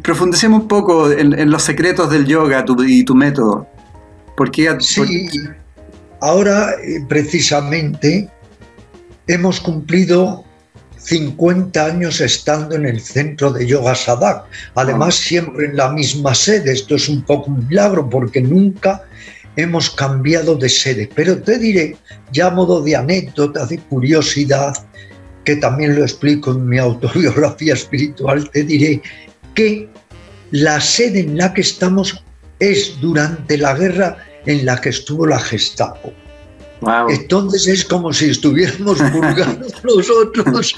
[0.03, 3.67] profundicemos un poco en, los secretos del yoga y tu método.
[4.37, 5.31] Porque, sí,
[6.21, 6.75] ahora
[7.09, 8.29] precisamente
[9.27, 10.45] hemos cumplido
[11.05, 14.45] 50 años estando en el centro de Yoga Sadak.
[14.75, 16.73] Además, siempre en la misma sede.
[16.73, 19.03] Esto es un poco un milagro porque nunca
[19.57, 21.09] hemos cambiado de sede.
[21.15, 21.97] Pero te diré,
[22.33, 24.75] ya a modo de anécdota, de curiosidad,
[25.45, 29.03] que también lo explico en mi autobiografía espiritual, te diré
[29.55, 29.89] que
[30.51, 32.25] la sede en la que estamos
[32.59, 36.13] es durante la guerra en la que estuvo la Gestapo.
[37.09, 40.75] Entonces es como si estuviéramos purgando nosotros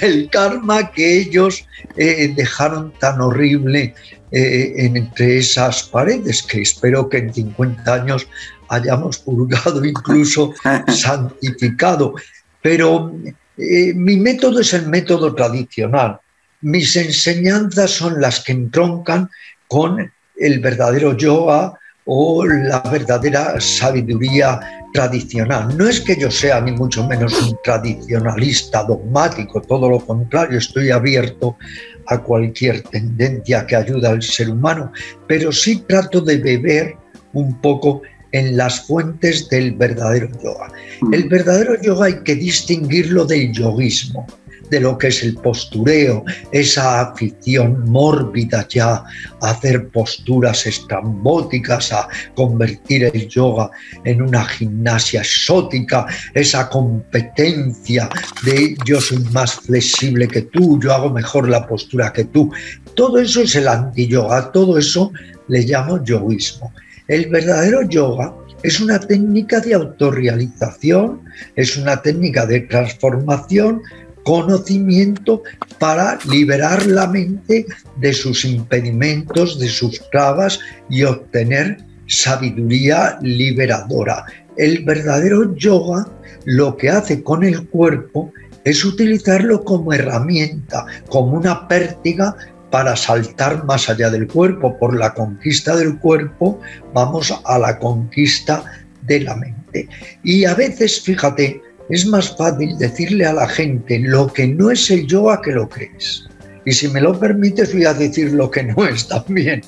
[0.00, 3.94] el karma que ellos eh, dejaron tan horrible
[4.32, 8.26] eh, entre esas paredes, que espero que en 50 años
[8.68, 10.54] hayamos purgado, incluso
[10.88, 12.14] santificado.
[12.62, 13.12] Pero
[13.58, 16.18] eh, mi método es el método tradicional.
[16.62, 19.28] Mis enseñanzas son las que entroncan
[19.68, 24.60] con el verdadero yoga o la verdadera sabiduría
[24.92, 25.76] tradicional.
[25.76, 30.90] No es que yo sea ni mucho menos un tradicionalista dogmático, todo lo contrario, estoy
[30.90, 31.56] abierto
[32.06, 34.92] a cualquier tendencia que ayude al ser humano,
[35.26, 36.96] pero sí trato de beber
[37.32, 40.72] un poco en las fuentes del verdadero yoga.
[41.02, 41.14] Mm.
[41.14, 44.26] El verdadero yoga hay que distinguirlo del yoguismo
[44.72, 49.04] de lo que es el postureo, esa afición mórbida ya
[49.42, 53.70] a hacer posturas estrambóticas, a convertir el yoga
[54.04, 58.08] en una gimnasia exótica, esa competencia
[58.44, 62.50] de yo soy más flexible que tú, yo hago mejor la postura que tú.
[62.94, 65.12] Todo eso es el anti-yoga, todo eso
[65.48, 66.72] le llamo yoguismo.
[67.08, 68.32] El verdadero yoga
[68.62, 71.20] es una técnica de autorrealización,
[71.56, 73.82] es una técnica de transformación
[74.24, 75.42] conocimiento
[75.78, 84.24] para liberar la mente de sus impedimentos, de sus trabas y obtener sabiduría liberadora.
[84.56, 86.06] El verdadero yoga
[86.44, 88.32] lo que hace con el cuerpo
[88.64, 92.36] es utilizarlo como herramienta, como una pértiga
[92.70, 94.78] para saltar más allá del cuerpo.
[94.78, 96.60] Por la conquista del cuerpo
[96.94, 98.64] vamos a la conquista
[99.02, 99.88] de la mente.
[100.22, 101.60] Y a veces, fíjate,
[101.92, 105.68] es más fácil decirle a la gente lo que no es el yoga que lo
[105.68, 106.26] que es.
[106.64, 109.60] Y si me lo permites, voy a decir lo que no es también.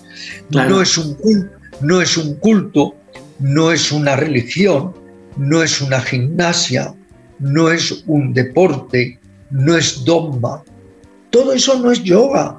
[0.48, 1.50] No, es un,
[1.82, 2.94] no es un culto,
[3.40, 4.94] no es una religión,
[5.36, 6.94] no es una gimnasia,
[7.40, 10.62] no es un deporte, no es dogma.
[11.28, 12.58] Todo eso no es yoga.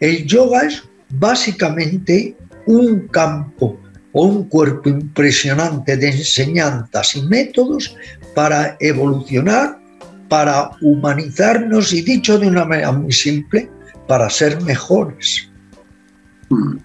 [0.00, 3.80] El yoga es básicamente un campo
[4.12, 7.96] o un cuerpo impresionante de enseñanzas y métodos
[8.38, 9.80] para evolucionar,
[10.28, 13.68] para humanizarnos y dicho de una manera muy simple,
[14.06, 15.50] para ser mejores.
[16.48, 16.76] Mm.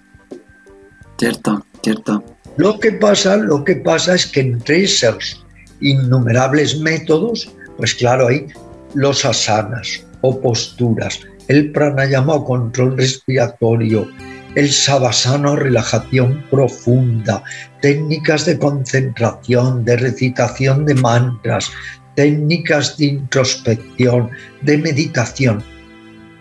[1.16, 2.24] Cierto, cierto.
[2.56, 5.46] Lo que pasa, lo que pasa es que entre esos
[5.80, 8.48] innumerables métodos, pues claro, hay
[8.94, 14.08] los asanas o posturas, el pranayama o control respiratorio,
[14.54, 17.42] el sabasano, relajación profunda,
[17.80, 21.70] técnicas de concentración, de recitación de mantras,
[22.14, 24.30] técnicas de introspección,
[24.62, 25.62] de meditación.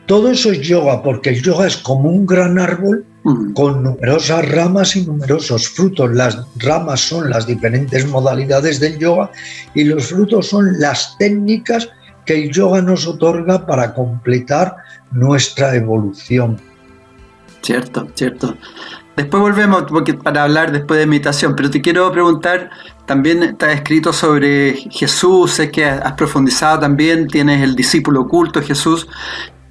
[0.05, 3.05] Todo eso es yoga, porque el yoga es como un gran árbol
[3.53, 6.13] con numerosas ramas y numerosos frutos.
[6.13, 9.31] Las ramas son las diferentes modalidades del yoga
[9.73, 11.89] y los frutos son las técnicas
[12.25, 14.75] que el yoga nos otorga para completar
[15.11, 16.59] nuestra evolución.
[17.63, 18.57] Cierto, cierto.
[19.15, 22.71] Después volvemos porque, para hablar después de meditación, pero te quiero preguntar,
[23.05, 29.07] también está escrito sobre Jesús, sé que has profundizado también, tienes el discípulo oculto Jesús.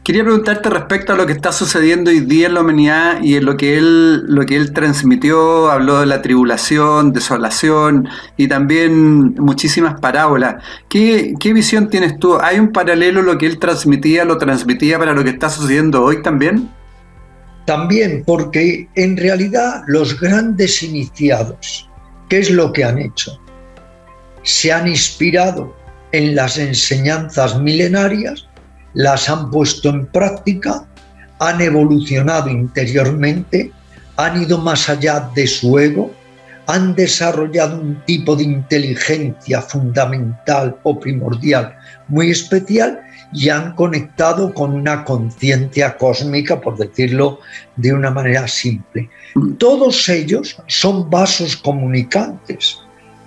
[0.04, 3.44] Quería preguntarte respecto a lo que está sucediendo hoy día en la humanidad y en
[3.44, 10.00] lo que él, lo que él transmitió, habló de la tribulación, desolación y también muchísimas
[10.00, 10.64] parábolas.
[10.88, 12.38] ¿Qué, ¿Qué visión tienes tú?
[12.40, 16.22] ¿Hay un paralelo lo que él transmitía, lo transmitía para lo que está sucediendo hoy
[16.22, 16.70] también?
[17.64, 21.88] También porque en realidad los grandes iniciados,
[22.28, 23.38] ¿qué es lo que han hecho?
[24.42, 25.74] Se han inspirado
[26.10, 28.46] en las enseñanzas milenarias,
[28.94, 30.86] las han puesto en práctica,
[31.38, 33.72] han evolucionado interiormente,
[34.16, 36.12] han ido más allá de su ego,
[36.66, 41.76] han desarrollado un tipo de inteligencia fundamental o primordial
[42.08, 43.00] muy especial
[43.32, 47.40] y han conectado con una conciencia cósmica, por decirlo
[47.76, 49.08] de una manera simple.
[49.58, 52.78] Todos ellos son vasos comunicantes,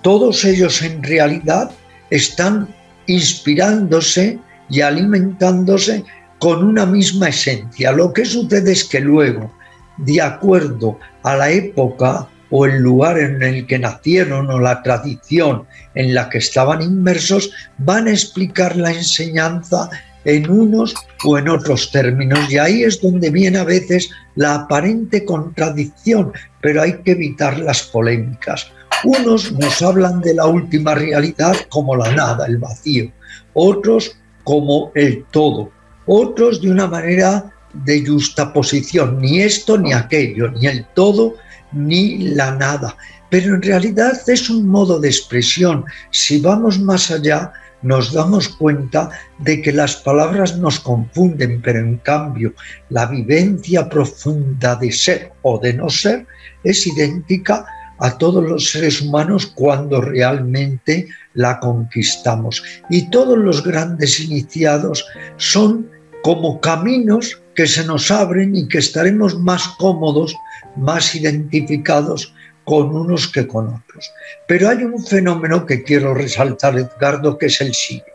[0.02, 1.72] todos ellos en realidad
[2.10, 2.68] están
[3.08, 4.40] inspirándose
[4.70, 6.04] y alimentándose
[6.40, 7.92] con una misma esencia.
[7.92, 9.52] Lo que sucede es que luego,
[9.98, 15.66] de acuerdo a la época o el lugar en el que nacieron o la tradición
[15.96, 19.90] en la que estaban inmersos, van a explicar la enseñanza
[20.26, 22.52] en unos o en otros términos.
[22.52, 27.84] Y ahí es donde viene a veces la aparente contradicción, pero hay que evitar las
[27.84, 28.68] polémicas.
[29.04, 33.12] Unos nos hablan de la última realidad como la nada, el vacío,
[33.54, 35.72] otros como el todo,
[36.06, 41.36] otros de una manera de justa posición, ni esto ni aquello, ni el todo
[41.76, 42.98] ni la nada.
[43.30, 45.86] Pero en realidad es un modo de expresión.
[46.12, 49.10] Si vamos más allá, nos damos cuenta
[49.40, 52.54] de que las palabras nos confunden, pero en cambio
[52.90, 56.26] la vivencia profunda de ser o de no ser
[56.64, 57.66] es idéntica
[58.00, 62.64] a todos los seres humanos cuando realmente la conquistamos.
[62.90, 65.06] Y todos los grandes iniciados
[65.38, 65.90] son
[66.24, 70.36] como caminos que se nos abren y que estaremos más cómodos,
[70.78, 72.34] más identificados
[72.64, 74.12] con unos que con otros.
[74.48, 78.12] Pero hay un fenómeno que quiero resaltar, Edgardo, que es el siguiente.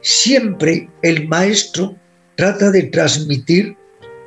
[0.00, 1.96] Siempre el maestro
[2.34, 3.76] trata de transmitir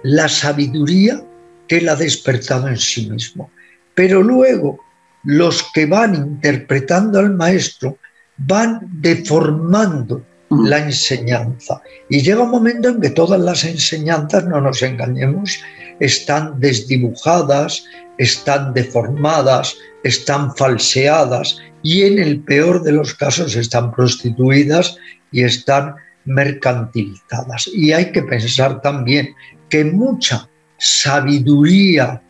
[0.04, 1.22] la sabiduría
[1.68, 3.52] que él ha despertado en sí mismo.
[3.94, 4.80] Pero luego
[5.24, 7.98] los que van interpretando al maestro
[8.38, 10.65] van deformando mm.
[10.68, 11.82] la enseñanza.
[12.10, 15.60] Y llega un momento en que todas las enseñanzas, no nos engañemos,
[15.99, 17.86] están desdibujadas,
[18.17, 24.97] están deformadas, están falseadas y en el peor de los casos están prostituidas
[25.31, 27.67] y están mercantilizadas.
[27.73, 29.36] Y hay que pensar también
[29.69, 32.21] que mucha sabiduría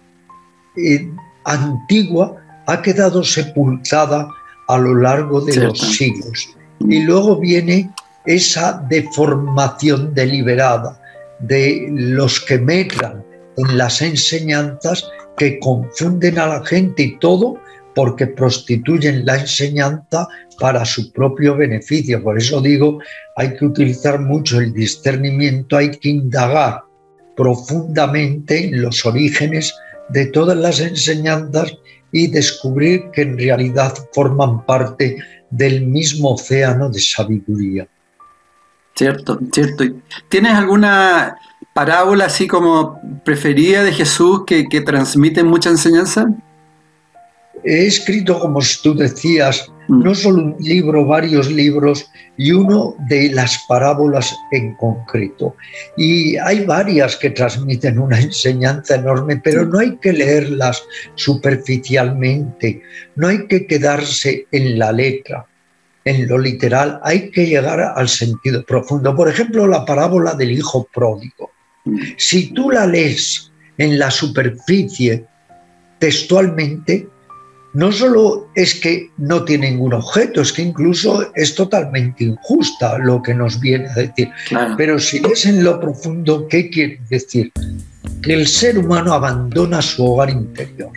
[0.78, 1.10] eh,
[1.45, 2.36] antigua
[2.67, 4.28] ha quedado sepultada
[4.67, 6.49] a lo largo de los siglos.
[6.80, 7.91] Y luego viene
[8.25, 10.99] esa deformación deliberada
[11.39, 13.23] de los que mezclan
[13.58, 17.58] en las enseñanzas que confunden a la gente y todo
[17.94, 20.28] porque prostituyen la enseñanza
[20.60, 22.22] para su propio beneficio.
[22.22, 23.00] Por eso digo,
[23.38, 26.82] hay que utilizar mucho el discernimiento, hay que indagar
[27.36, 29.74] profundamente en los orígenes
[30.10, 31.74] de todas las enseñanzas
[32.12, 35.18] y descubrir que en realidad forman parte
[35.50, 37.88] del mismo océano de sabiduría.
[38.96, 39.84] Cierto, cierto.
[40.30, 41.38] ¿Tienes alguna
[41.76, 46.26] parábola así como preferida de Jesús que, que transmite mucha enseñanza?
[47.66, 50.00] He escrito, como tú decías, mm.
[50.02, 55.54] no solo un libro, varios libros y uno de las parábolas en concreto.
[55.98, 60.82] Y hay varias que transmiten una enseñanza enorme, pero no hay que leerlas
[61.15, 62.82] superficialmente,
[63.17, 65.46] no hay que quedarse en la letra,
[66.06, 69.13] en lo literal, hay que llegar al sentido profundo.
[69.13, 71.54] Por ejemplo, la parábola del hijo pródigo.
[72.17, 75.25] Si tú la lees en la superficie
[76.00, 77.08] textualmente,
[77.73, 83.21] no solo es que no tiene ningún objeto, es que incluso es totalmente injusta lo
[83.21, 84.29] que nos viene a decir.
[84.77, 87.52] Pero si lees en lo profundo, ¿qué quiere decir?
[88.21, 90.92] que el ser humano abandona su hogar interior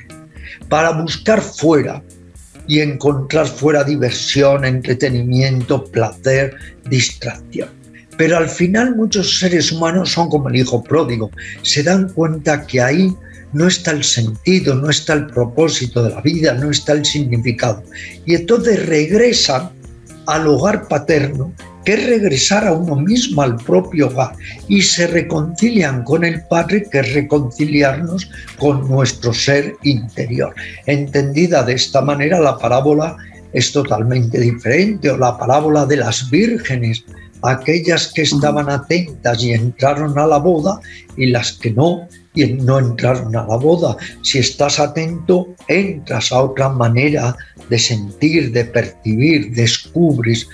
[0.69, 2.03] para buscar fuera
[2.67, 6.55] y encontrar fuera diversión, entretenimiento, placer,
[6.89, 7.69] distracción.
[8.19, 11.31] Pero al final muchos seres humanos son como el hijo pródigo,
[11.63, 13.15] se dan cuenta que ahí
[13.53, 17.83] no está el sentido, no está el propósito de la vida, no está el significado.
[18.27, 19.71] Y entonces regresan
[20.27, 21.53] al hogar paterno,
[21.85, 24.33] que es regresar a uno mismo, al propio hogar,
[24.69, 30.55] y se reconcilian con el Padre, que es reconciliarnos con nuestro ser interior.
[30.85, 33.17] Entendida de esta manera, la parábola
[33.55, 37.05] es totalmente diferente, o la parábola de las vírgenes,
[37.43, 40.81] aquellas que estaban atentas y entraron a la boda,
[41.17, 43.97] y las que no, y no entraron a la boda.
[44.23, 47.37] Si estás atento, entras a otra manera
[47.69, 50.49] de sentir, de percibir, descubres.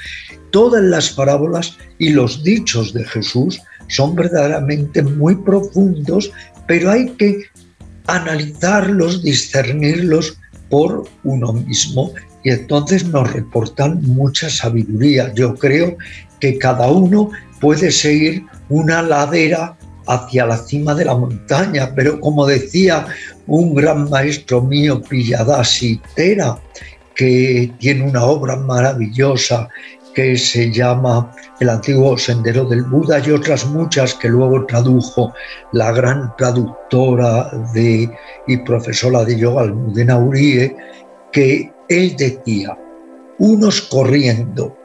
[0.51, 6.31] Todas las parábolas y los dichos de Jesús son verdaderamente muy profundos,
[6.67, 7.45] pero hay que
[8.07, 10.39] analizarlos, discernirlos
[10.71, 12.13] por uno mismo
[12.45, 15.33] y entonces nos reportan mucha sabiduría.
[15.35, 15.97] Yo creo
[16.41, 17.31] que cada uno
[17.61, 19.77] puede seguir una ladera
[20.07, 23.07] hacia la cima de la montaña, pero como decía
[23.47, 26.59] un gran maestro mío, Pilladasi Tera,
[27.15, 29.69] que tiene una obra maravillosa
[30.15, 35.35] que se llama El antiguo sendero del Buda y otras muchas que luego tradujo
[35.73, 38.09] la gran traductora de,
[38.47, 40.77] y profesora de yoga, Almudena Urie,
[41.33, 42.79] que él decía,
[43.39, 44.77] unos corriendo,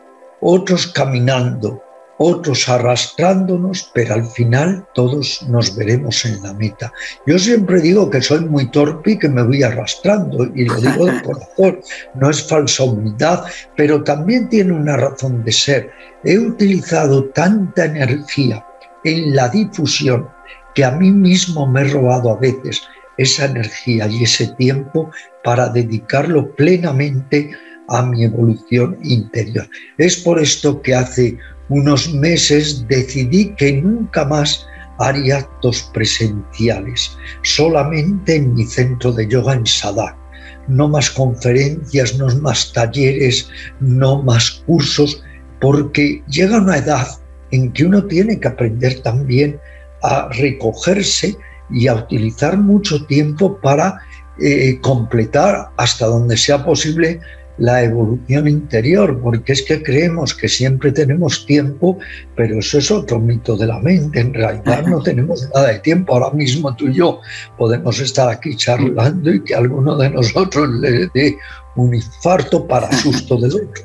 [0.41, 1.81] otros caminando,
[2.17, 6.91] otros arrastrándonos, pero al final todos nos veremos en la meta.
[7.25, 11.05] Yo siempre digo que soy muy torpe y que me voy arrastrando, y lo digo
[11.05, 11.79] de corazón,
[12.15, 13.45] no es falsa humildad,
[13.77, 15.91] pero también tiene una razón de ser.
[16.25, 18.65] He utilizado tanta energía
[19.05, 20.27] en la difusión
[20.75, 22.81] que a mí mismo me he robado a veces
[23.17, 25.09] esa energía y ese tiempo
[25.43, 27.51] para dedicarlo plenamente
[27.89, 29.67] a mi evolución interior.
[29.97, 31.37] Es por esto que hace
[31.69, 34.65] unos meses decidí que nunca más
[34.99, 40.15] haría actos presenciales, solamente en mi centro de yoga en Sadak.
[40.67, 45.23] No más conferencias, no más talleres, no más cursos,
[45.61, 47.07] porque llega una edad
[47.51, 49.59] en que uno tiene que aprender también
[50.03, 51.35] a recogerse
[51.71, 53.99] y a utilizar mucho tiempo para
[54.41, 57.19] eh, completar hasta donde sea posible
[57.59, 61.99] la evolución interior, porque es que creemos que siempre tenemos tiempo,
[62.35, 64.19] pero eso es otro mito de la mente.
[64.19, 66.13] En realidad no tenemos nada de tiempo.
[66.13, 67.19] Ahora mismo tú y yo
[67.57, 71.37] podemos estar aquí charlando y que alguno de nosotros le dé
[71.75, 73.83] un infarto para susto del otro.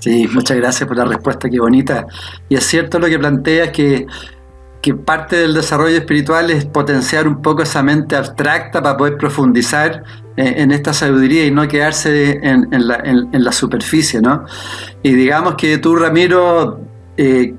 [0.00, 2.06] Sí, muchas gracias por la respuesta, qué bonita.
[2.48, 4.06] Y es cierto lo que planteas que
[4.80, 10.04] que parte del desarrollo espiritual es potenciar un poco esa mente abstracta para poder profundizar
[10.38, 14.46] en, esta sabiduría y no quedarse en, la, superficie, ¿no?
[15.02, 16.80] Y digamos que tú, Ramiro,
[17.16, 17.54] eh,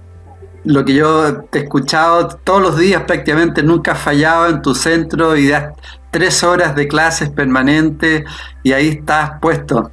[0.64, 4.74] lo que yo te he escuchado todos los días prácticamente, nunca has fallado en tu
[4.74, 5.74] centro y das
[6.12, 8.24] tres horas de clases permanentes
[8.64, 9.92] y ahí estás puesto.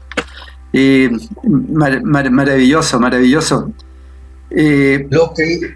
[1.83, 3.73] Maravilloso, maravilloso.
[4.51, 5.75] Eh, lo que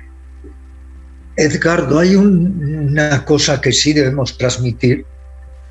[1.37, 5.07] Edgardo, hay una cosa que sí debemos transmitir,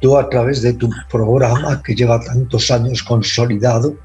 [0.02, 3.96] tú a través de tu programa que lleva tantos años consolidado,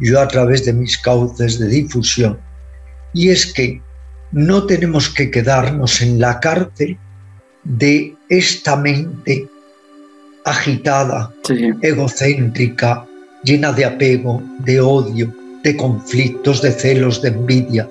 [0.00, 2.38] yo a través de mis cauces de difusión,
[3.12, 3.80] y es que
[4.32, 6.98] no tenemos que quedarnos en la cárcel
[7.64, 9.48] de esta mente
[10.44, 11.32] agitada,
[11.82, 13.06] egocéntrica,
[13.42, 17.88] llena de apego, de odio, de conflictos, de celos, de envidia.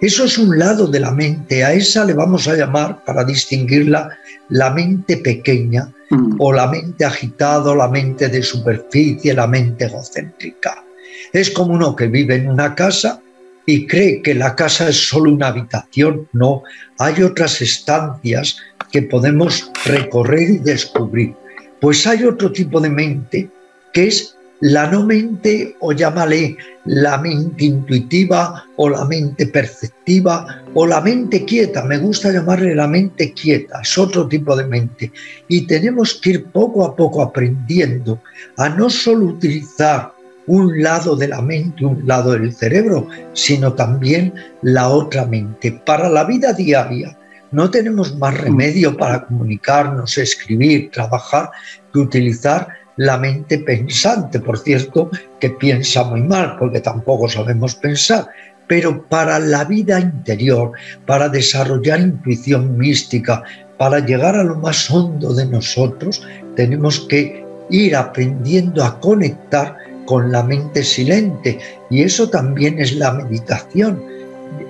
[0.00, 4.10] Eso es un lado de la mente, a esa le vamos a llamar, para distinguirla,
[4.48, 6.36] la mente pequeña mm.
[6.38, 10.84] o la mente agitada, la mente de superficie, la mente egocéntrica.
[11.32, 13.20] Es como uno que vive en una casa
[13.66, 16.28] y cree que la casa es solo una habitación.
[16.32, 16.62] No,
[16.98, 18.58] hay otras estancias
[18.92, 21.34] que podemos recorrer y descubrir.
[21.80, 23.50] Pues hay otro tipo de mente
[23.92, 30.86] que es la no mente, o llámale la mente intuitiva, o la mente perceptiva, o
[30.86, 35.12] la mente quieta, me gusta llamarle la mente quieta, es otro tipo de mente.
[35.48, 38.20] Y tenemos que ir poco a poco aprendiendo
[38.56, 40.12] a no solo utilizar
[40.46, 44.32] un lado de la mente, un lado del cerebro, sino también
[44.62, 45.72] la otra mente.
[45.84, 47.18] Para la vida diaria
[47.52, 51.50] no tenemos más remedio para comunicarnos, escribir, trabajar
[51.92, 58.28] que utilizar la mente pensante, por cierto, que piensa muy mal, porque tampoco sabemos pensar,
[58.66, 60.72] pero para la vida interior,
[61.04, 63.42] para desarrollar intuición mística,
[63.76, 66.26] para llegar a lo más hondo de nosotros,
[66.56, 69.76] tenemos que ir aprendiendo a conectar
[70.06, 71.58] con la mente silente.
[71.90, 74.02] Y eso también es la meditación,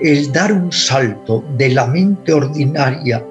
[0.01, 3.25] el dar un salto de la mente ordinaria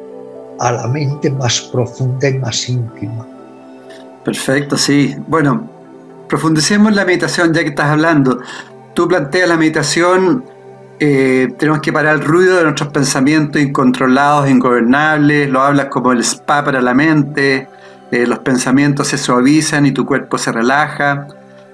[0.60, 3.35] a la mente más profunda y más íntima.
[4.26, 5.16] Perfecto, sí.
[5.28, 5.70] Bueno,
[6.28, 8.40] profundicemos en la meditación ya que estás hablando.
[8.96, 10.44] Tú planteas la meditación,
[11.00, 16.22] eh, tenemos que parar el ruido de nuestros pensamientos incontrolados, ingobernables, lo hablas como el
[16.22, 17.68] spa para la mente,
[18.12, 21.28] eh, los pensamientos se suavizan y tu cuerpo se relaja.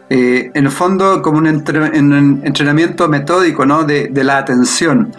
[0.09, 3.85] Eh, en el fondo como un, entrenamiento metódico ¿no?
[3.85, 5.13] de, la atención.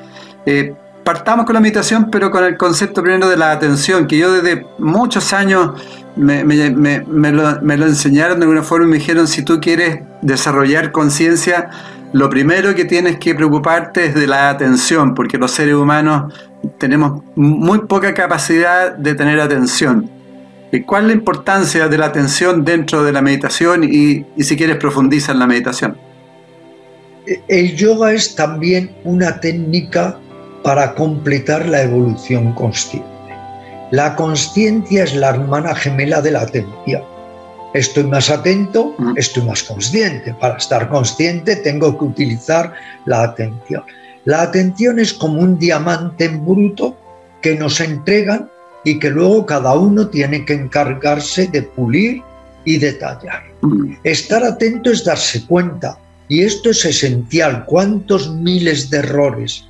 [1.05, 4.67] Partamos con la meditación, pero con el concepto primero de la atención, que yo desde
[4.79, 5.73] muchos años
[6.17, 11.71] me, lo, enseñaron de alguna forma y me dijeron, si tú quieres desarrollar conciencia,
[12.13, 16.33] lo primero que tienes que preocuparte es de la atención, porque los seres humanos
[16.79, 20.11] tenemos muy poca capacidad de tener atención.
[20.87, 25.33] ¿Cuál es la importancia de la atención dentro de la meditación y, si quieres profundiza
[25.33, 25.99] en la meditación?
[27.47, 30.19] El yoga es también una técnica
[30.63, 33.12] para completar la evolución consciente.
[33.93, 37.03] La consciencia es la hermana gemela de la atención.
[37.75, 39.19] Estoy más atento, mm.
[39.19, 40.33] estoy más consciente.
[40.41, 42.73] Para estar consciente tengo que utilizar
[43.05, 43.83] la atención.
[44.25, 46.97] La atención es como un diamante en bruto
[47.43, 48.49] que nos entregan
[48.83, 52.23] y que luego cada uno tiene que encargarse de pulir
[52.65, 53.43] y detallar.
[53.61, 53.97] Mm.
[54.05, 59.67] Estar atento es darse cuenta, y esto es esencial, cuántos miles de errores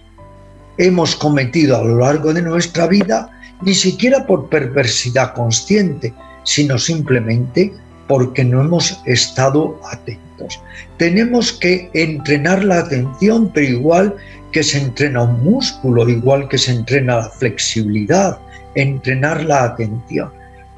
[0.78, 3.31] hemos cometido a lo largo de nuestra vida,
[3.62, 6.12] ni siquiera por perversidad consciente,
[6.44, 7.72] sino simplemente
[8.08, 10.60] porque no hemos estado atentos.
[10.98, 14.16] Tenemos que entrenar la atención, pero igual
[14.50, 18.38] que se entrena un músculo, igual que se entrena la flexibilidad,
[18.74, 20.30] entrenar la atención.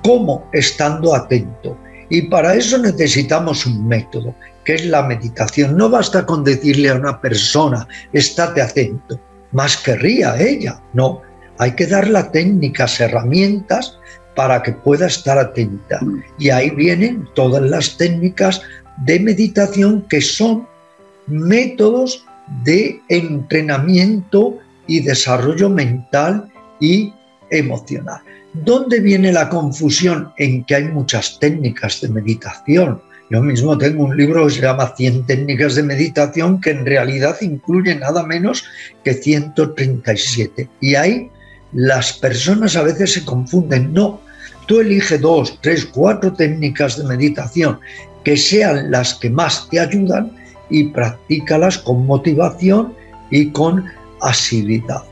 [0.03, 0.49] ¿Cómo?
[0.53, 1.77] Estando atento.
[2.11, 5.77] Y para eso necesitamos un método, que es la meditación.
[5.77, 9.19] No basta con decirle a una persona, estate atento,
[9.53, 10.81] más querría ella.
[10.93, 11.23] No,
[11.59, 13.99] hay que darle técnicas, herramientas
[14.35, 16.01] para que pueda estar atenta.
[16.39, 18.63] Y ahí vienen todas las técnicas
[19.05, 20.67] de meditación que son
[21.27, 22.25] métodos
[22.65, 26.51] de entrenamiento y desarrollo mental
[26.81, 27.13] y
[27.51, 28.21] emocional.
[28.53, 33.01] ¿Dónde viene la confusión en que hay muchas técnicas de meditación?
[33.31, 37.37] Yo mismo tengo un libro que se llama 100 técnicas de meditación que en realidad
[37.41, 38.65] incluye nada menos
[39.03, 40.69] que 137.
[40.81, 41.31] Y ahí
[41.75, 43.93] las personas a veces se confunden.
[43.93, 44.21] No,
[44.67, 47.79] tú elige dos, tres, cuatro técnicas de meditación
[48.25, 50.33] que sean las que más te ayudan
[50.71, 52.95] y practícalas con motivación
[53.31, 53.85] y con
[54.23, 55.03] asiduidad.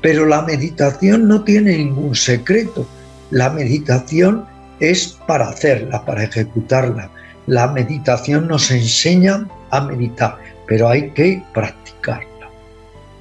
[0.00, 2.86] Pero la meditación no tiene ningún secreto.
[3.30, 4.44] La meditación
[4.80, 7.10] es para hacerla, para ejecutarla.
[7.46, 12.50] La meditación nos enseña a meditar, pero hay que practicarla.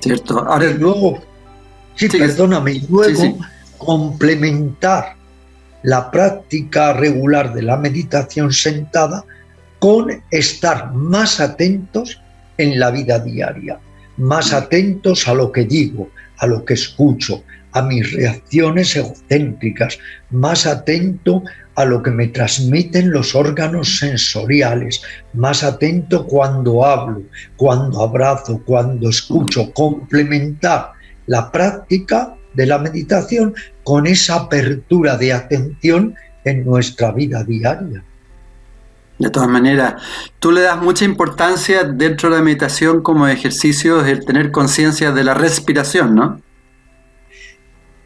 [0.01, 0.39] Cierto.
[0.39, 1.19] Ahora luego,
[1.95, 3.37] sí, perdóname, y luego
[3.77, 5.15] complementar
[5.83, 9.25] la práctica regular de la meditación sentada
[9.79, 12.21] con estar más atentos
[12.57, 13.79] en la vida diaria,
[14.17, 19.97] más atentos a lo que digo, a lo que escucho, a mis reacciones egocéntricas,
[20.29, 21.43] más atento
[21.75, 25.01] a lo que me transmiten los órganos sensoriales,
[25.33, 27.23] más atento cuando hablo,
[27.55, 30.91] cuando abrazo, cuando escucho, complementar
[31.32, 33.55] la práctica de la meditación
[33.86, 36.13] con esa apertura de atención
[36.43, 38.03] en nuestra vida diaria.
[39.17, 40.01] De todas maneras,
[40.39, 45.23] tú le das mucha importancia dentro de la meditación como ejercicio de tener conciencia de
[45.23, 46.41] la respiración, ¿no?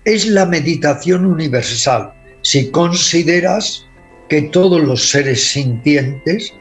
[0.04, 2.14] Es la meditación universal.
[2.44, 3.88] Si consideras
[4.30, 6.54] que todos los seres sintientes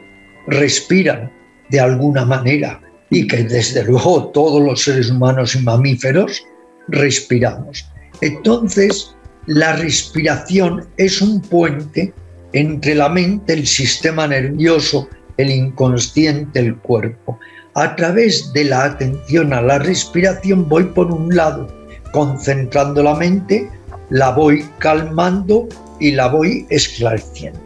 [0.47, 1.31] respiran
[1.69, 6.43] de alguna manera y que desde luego todos los seres humanos y mamíferos
[6.87, 7.85] respiramos.
[8.21, 9.15] Entonces,
[9.47, 12.13] la respiración es un puente
[12.53, 15.07] entre la mente, el sistema nervioso,
[15.37, 17.39] el inconsciente, el cuerpo.
[17.73, 21.67] A través de la atención a la respiración voy por un lado
[22.11, 23.69] concentrando la mente,
[24.09, 25.67] la voy calmando
[25.99, 27.59] y la voy esclareciendo.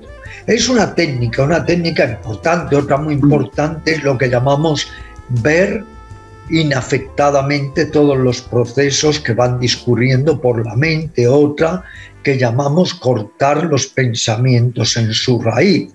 [0.48, 4.88] Es una técnica, una técnica importante, otra muy importante es lo que llamamos
[5.44, 5.84] ver
[6.50, 11.84] inafectadamente todos los procesos que van discurriendo por la mente, otra
[12.24, 15.90] que llamamos cortar los pensamientos en su raíz.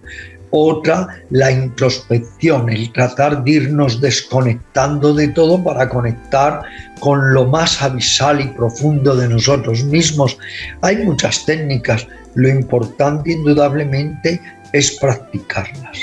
[0.57, 6.63] Otra, la introspección, el tratar de irnos desconectando de todo para conectar
[7.01, 10.39] con lo más abisal y profundo de nosotros mismos.
[10.81, 14.41] Hay muchas técnicas, lo importante indudablemente
[14.73, 15.99] es practicarlas.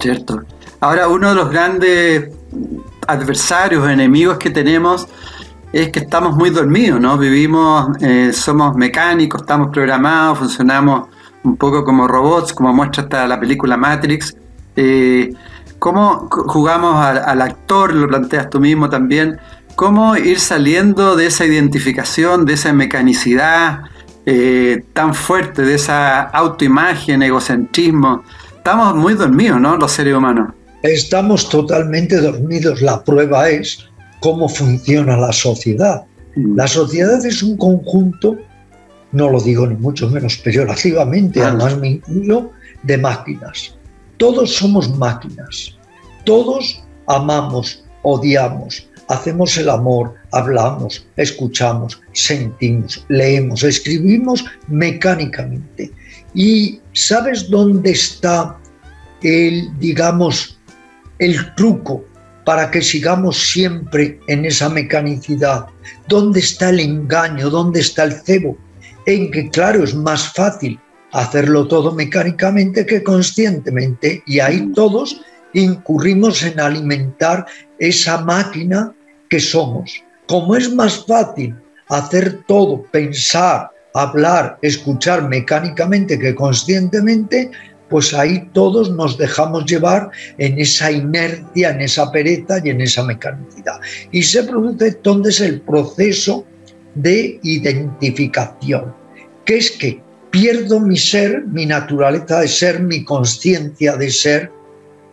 [0.00, 0.44] Cierto.
[0.80, 2.30] Ahora, uno de los grandes
[3.06, 5.08] adversarios, enemigos que tenemos
[5.72, 7.16] es que estamos muy dormidos, ¿no?
[7.16, 11.08] Vivimos, eh, somos mecánicos, estamos programados, funcionamos
[11.44, 14.36] un poco como robots, como muestra hasta la película Matrix.
[14.76, 15.32] Eh,
[15.78, 19.38] ¿Cómo jugamos al, actor, lo planteas tú mismo también?
[19.76, 23.84] ¿Cómo ir saliendo de esa identificación, de esa mecanicidad
[24.26, 28.24] eh, tan fuerte, de esa autoimagen, egocentrismo?
[28.56, 29.76] Estamos muy dormidos, ¿no?
[29.76, 30.52] Los seres humanos.
[30.82, 32.80] Estamos totalmente dormidos.
[32.80, 33.78] La prueba es
[34.20, 36.04] cómo funciona la sociedad.
[36.36, 36.56] Mm.
[36.56, 38.38] La sociedad es un conjunto
[39.12, 42.50] no lo digo ni mucho menos peyorativamente, además me incluyo,
[42.82, 43.74] de máquinas.
[44.16, 45.76] Todos somos máquinas,
[46.24, 55.90] todos amamos, odiamos, hacemos el amor, hablamos, escuchamos, sentimos, leemos, escribimos mecánicamente.
[56.34, 58.56] ¿Y sabes dónde está
[59.22, 60.59] el, digamos,
[61.20, 62.04] el truco
[62.44, 65.66] para que sigamos siempre en esa mecanicidad?
[66.08, 67.50] ¿Dónde está el engaño?
[67.50, 68.58] ¿Dónde está el cebo?
[69.06, 70.78] en que, claro, es más fácil
[71.12, 75.20] hacerlo todo mecánicamente que conscientemente y ahí todos
[75.52, 77.46] incurrimos en alimentar
[77.78, 78.94] esa máquina
[79.28, 80.02] que somos.
[80.26, 81.56] Como es más fácil
[81.88, 87.50] hacer todo, pensar, hablar, escuchar mecánicamente que conscientemente,
[87.90, 93.02] pues ahí todos nos dejamos llevar en esa inercia, en esa pereza y en esa
[93.02, 93.80] mecanicidad.
[94.12, 96.46] Y se produce entonces el proceso
[96.94, 98.94] de identificación,
[99.44, 104.52] que es que pierdo mi ser, mi naturaleza de ser, mi conciencia de ser,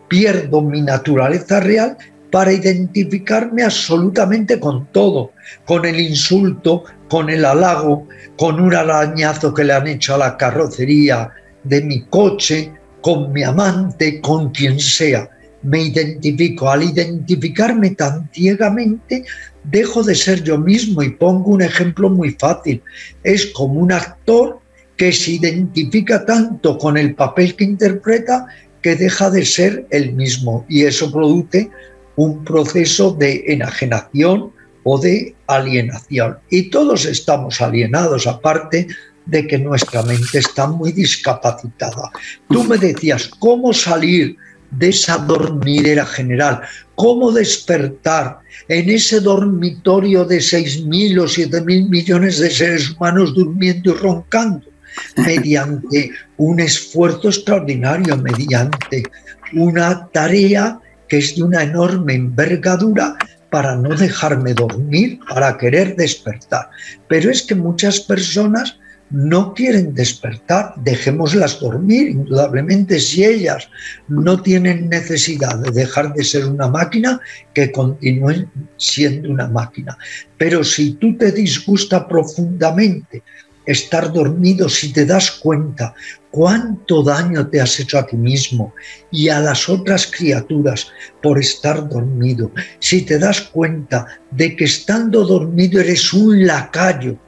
[0.08, 1.96] pierdo mi naturaleza real
[2.30, 5.32] para identificarme absolutamente con todo,
[5.64, 8.06] con el insulto, con el halago,
[8.36, 11.32] con un arañazo que le han hecho a la carrocería
[11.64, 15.28] de mi coche, con mi amante, con quien sea.
[15.62, 16.70] Me identifico.
[16.70, 19.24] Al identificarme tan ciegamente,
[19.64, 22.82] dejo de ser yo mismo y pongo un ejemplo muy fácil.
[23.22, 24.60] Es como un actor
[24.96, 28.46] que se identifica tanto con el papel que interpreta
[28.82, 31.70] que deja de ser el mismo y eso produce
[32.16, 34.52] un proceso de enajenación
[34.82, 36.38] o de alienación.
[36.50, 38.88] Y todos estamos alienados, aparte
[39.28, 42.10] de que nuestra mente está muy discapacitada.
[42.48, 44.36] Tú me decías, ¿cómo salir
[44.70, 46.60] de esa dormidera general.
[46.94, 53.94] ¿Cómo despertar en ese dormitorio de 6.000 o 7.000 millones de seres humanos durmiendo y
[53.94, 54.66] roncando?
[55.16, 59.04] Mediante un esfuerzo extraordinario, mediante
[59.52, 63.16] una tarea que es de una enorme envergadura
[63.50, 66.68] para no dejarme dormir, para querer despertar.
[67.08, 68.78] Pero es que muchas personas
[69.10, 73.68] no quieren despertar, dejémoslas dormir, indudablemente si ellas
[74.08, 77.20] no tienen necesidad de dejar de ser una máquina,
[77.54, 79.96] que continúen siendo una máquina.
[80.36, 83.22] Pero si tú te disgusta profundamente
[83.64, 85.94] estar dormido, si te das cuenta
[86.30, 88.74] cuánto daño te has hecho a ti mismo
[89.10, 90.88] y a las otras criaturas
[91.22, 97.18] por estar dormido, si te das cuenta de que estando dormido eres un lacayo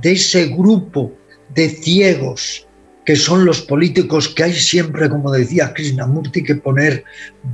[0.00, 1.12] de ese grupo
[1.54, 2.66] de ciegos
[3.04, 7.02] que son los políticos que hay siempre, como decía Krishnamurti, que poner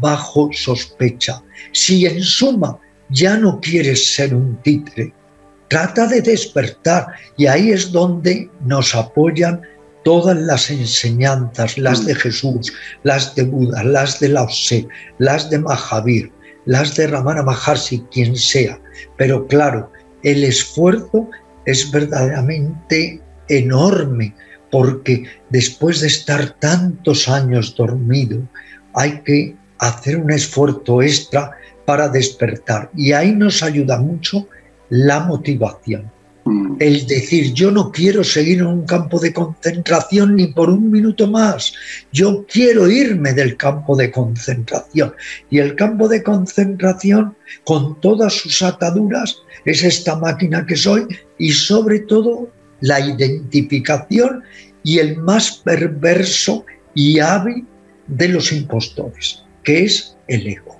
[0.00, 1.42] bajo sospecha.
[1.72, 2.78] Si en suma
[3.10, 5.14] ya no quieres ser un títere,
[5.68, 9.62] trata de despertar y ahí es donde nos apoyan
[10.04, 12.72] todas las enseñanzas, las de Jesús,
[13.02, 14.86] las de Buda, las de Lao Tse,
[15.18, 16.30] las de Mahavir,
[16.64, 18.80] las de Ramana Maharshi, quien sea.
[19.16, 19.90] Pero claro,
[20.22, 21.28] el esfuerzo
[21.64, 24.34] es verdaderamente enorme,
[24.70, 28.42] porque después de estar tantos años dormido,
[28.94, 31.52] hay que hacer un esfuerzo extra
[31.84, 32.90] para despertar.
[32.96, 34.48] Y ahí nos ayuda mucho
[34.88, 36.10] la motivación.
[36.44, 36.76] Mm.
[36.78, 41.26] El decir, yo no quiero seguir en un campo de concentración ni por un minuto
[41.26, 41.72] más,
[42.12, 45.12] yo quiero irme del campo de concentración.
[45.50, 51.06] Y el campo de concentración, con todas sus ataduras, es esta máquina que soy
[51.38, 52.48] y sobre todo
[52.80, 54.42] la identificación
[54.82, 56.64] y el más perverso
[56.94, 57.66] y hábil
[58.06, 60.76] de los impostores, que es el ego.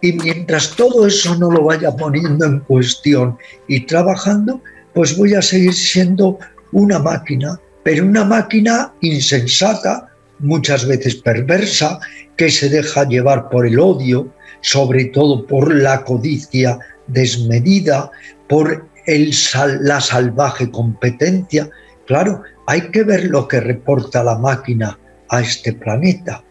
[0.00, 3.36] Y mientras todo eso no lo vaya poniendo en cuestión
[3.68, 4.62] y trabajando,
[4.94, 6.38] pues voy a seguir siendo
[6.72, 12.00] una máquina, pero una máquina insensata, muchas veces perversa,
[12.36, 18.10] que se deja llevar por el odio, sobre todo por la codicia desmedida,
[18.48, 19.34] por el
[19.80, 21.68] la salvaje competencia.
[22.06, 24.98] Claro, hay que ver lo que reporta la máquina
[25.28, 26.42] a este planeta.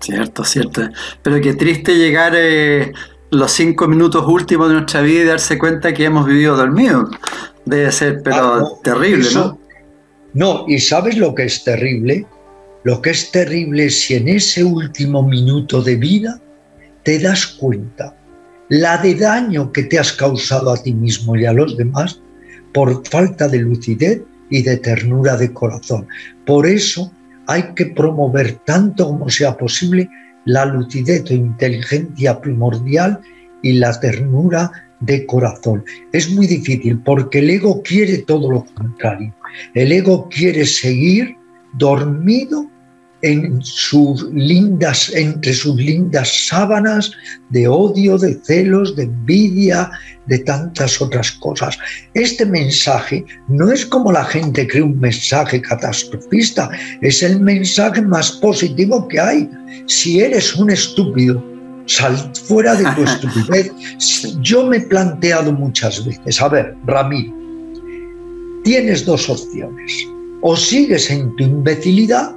[0.00, 0.82] Cierto, cierto.
[1.22, 2.92] Pero qué triste llegar eh,
[3.30, 7.10] los cinco minutos últimos de nuestra vida y darse cuenta que hemos vivido dormidos.
[7.64, 9.58] Debe ser, pero ah, terrible, ¿no?
[10.34, 12.26] No, y ¿sabes lo que es terrible?
[12.82, 16.38] Lo que es terrible es si en ese último minuto de vida
[17.02, 18.14] te das cuenta
[18.68, 22.20] la de daño que te has causado a ti mismo y a los demás
[22.72, 26.06] por falta de lucidez y de ternura de corazón.
[26.46, 27.12] Por eso
[27.46, 30.08] hay que promover tanto como sea posible
[30.44, 33.20] la lucidez o inteligencia primordial
[33.62, 35.84] y la ternura de corazón.
[36.12, 39.34] Es muy difícil porque el ego quiere todo lo contrario.
[39.74, 41.36] El ego quiere seguir
[41.74, 42.70] dormido
[43.24, 47.10] en sus lindas, entre sus lindas sábanas
[47.48, 49.90] de odio, de celos, de envidia,
[50.26, 51.78] de tantas otras cosas.
[52.12, 56.68] Este mensaje no es como la gente cree un mensaje catastrofista,
[57.00, 59.50] es el mensaje más positivo que hay.
[59.86, 61.42] Si eres un estúpido,
[61.86, 62.14] sal
[62.46, 63.72] fuera de tu estupidez.
[64.42, 67.32] Yo me he planteado muchas veces, a ver, Ramiro,
[68.64, 70.08] tienes dos opciones.
[70.42, 72.36] O sigues en tu imbecilidad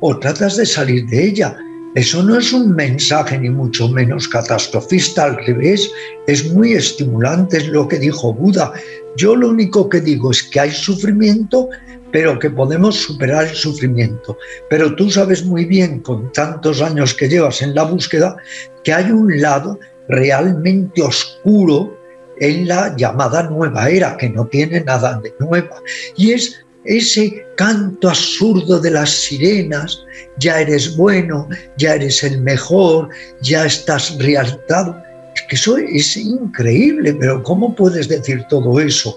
[0.00, 1.56] o tratas de salir de ella.
[1.94, 5.90] Eso no es un mensaje ni mucho menos catastrofista, al revés,
[6.26, 8.72] es muy estimulante, es lo que dijo Buda.
[9.16, 11.68] Yo lo único que digo es que hay sufrimiento,
[12.12, 14.38] pero que podemos superar el sufrimiento.
[14.68, 18.36] Pero tú sabes muy bien, con tantos años que llevas en la búsqueda,
[18.84, 19.78] que hay un lado
[20.08, 21.96] realmente oscuro
[22.38, 25.82] en la llamada nueva era, que no tiene nada de nueva,
[26.16, 30.02] y es ese canto absurdo de las sirenas,
[30.38, 33.08] ya eres bueno, ya eres el mejor,
[33.42, 34.96] ya estás realizado.
[35.34, 39.16] Es que eso es increíble, pero ¿cómo puedes decir todo eso?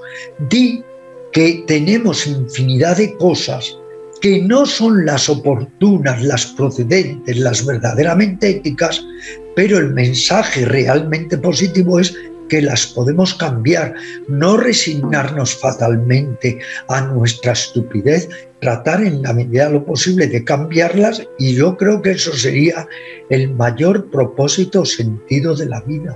[0.49, 0.83] Di
[1.31, 3.75] que tenemos infinidad de cosas
[4.21, 9.03] que no son las oportunas, las procedentes, las verdaderamente éticas,
[9.53, 12.15] pero el mensaje realmente positivo es
[12.53, 13.95] que las podemos cambiar,
[14.27, 18.29] no resignarnos fatalmente a nuestra estupidez,
[18.61, 22.87] tratar en la medida de lo posible de cambiarlas y yo creo que eso sería
[23.31, 26.15] el mayor propósito o sentido de la vida.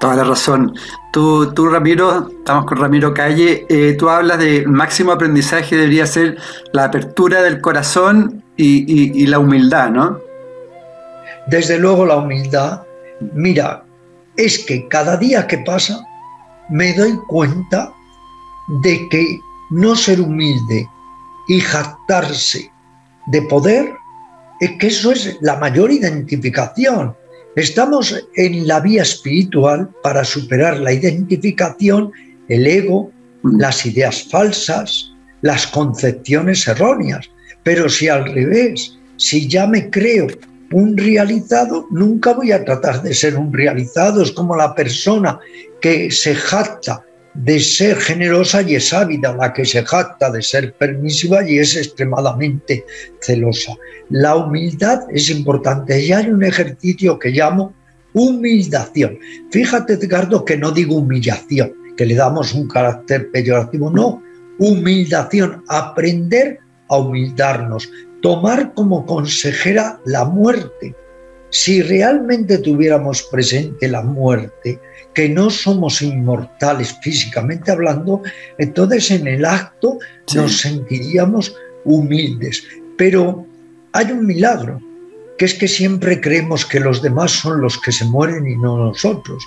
[0.00, 0.74] Toda la razón.
[1.14, 6.36] Tú, tú Ramiro, estamos con Ramiro Calle, eh, tú hablas de máximo aprendizaje debería ser
[6.72, 10.20] la apertura del corazón y la humildad, ¿no?
[11.46, 12.82] Desde luego la humildad.
[13.32, 13.87] Mira,
[14.38, 16.00] es que cada día que pasa
[16.70, 17.92] me doy cuenta
[18.82, 20.88] de que no ser humilde
[21.48, 22.70] y jactarse
[23.26, 23.92] de poder,
[24.60, 27.14] es que eso es la mayor identificación.
[27.56, 32.12] Estamos en la vía espiritual para superar la identificación,
[32.48, 33.10] el ego,
[33.42, 35.10] las ideas falsas,
[35.42, 37.28] las concepciones erróneas.
[37.64, 40.28] Pero si al revés, si ya me creo
[40.72, 44.22] un realizado, nunca voy a tratar de ser un realizado.
[44.22, 45.38] Es como la persona
[45.80, 47.04] que se jacta
[47.34, 51.76] de ser generosa y es ávida, la que se jacta de ser permisiva y es
[51.76, 52.84] extremadamente
[53.20, 53.74] celosa.
[54.10, 57.74] La humildad es importante y hay un ejercicio que llamo
[58.12, 59.18] humildación.
[59.50, 64.22] Fíjate, Edgardo, que no digo humillación, que le damos un carácter peyorativo, no,
[64.58, 66.58] humildación, aprender
[66.88, 67.88] a humildarnos,
[68.22, 70.94] tomar como consejera la muerte.
[71.50, 74.80] Si realmente tuviéramos presente la muerte,
[75.14, 78.22] que no somos inmortales físicamente hablando,
[78.58, 79.98] entonces en el acto
[80.34, 81.54] nos sentiríamos
[81.84, 82.64] humildes.
[82.96, 83.46] Pero
[83.92, 84.80] hay un milagro,
[85.38, 88.76] que es que siempre creemos que los demás son los que se mueren y no
[88.76, 89.42] nosotros.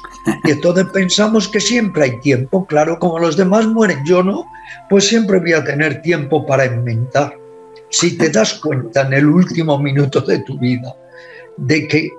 [0.45, 4.45] Y entonces pensamos que siempre hay tiempo, claro, como los demás mueren, yo no,
[4.89, 7.40] pues siempre voy a tener tiempo para inventar
[7.91, 10.95] si te das cuenta en el último minuto de tu vida
[11.57, 12.09] de que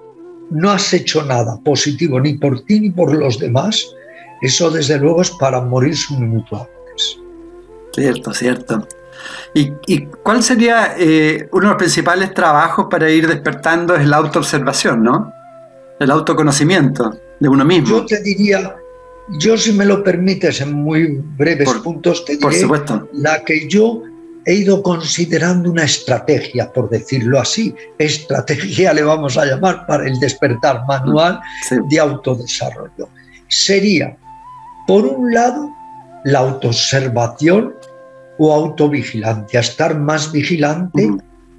[0.51, 3.85] no has hecho nada positivo ni por ti ni por los demás,
[4.43, 7.19] eso desde luego es para morirse un minuto antes.
[7.95, 8.87] Cierto, cierto.
[9.55, 13.95] ¿Y, cuál sería eh, uno de los principales trabajos para ir despertando?
[13.95, 15.33] Es la autoobservación, ¿no?
[15.99, 17.89] El autoconocimiento de uno mismo.
[17.89, 18.77] Yo te diría,
[19.39, 22.67] yo si me lo permites en muy breves puntos, te diré
[23.13, 24.03] la que yo
[24.45, 30.19] he ido considerando una estrategia, por decirlo así, estrategia le vamos a llamar para el
[30.19, 31.41] despertar manual
[31.89, 33.09] de autodesarrollo.
[33.49, 34.17] Sería,
[34.87, 35.71] por un lado,
[36.25, 37.75] la autoobservación
[38.39, 41.11] o autovigilancia, estar más vigilante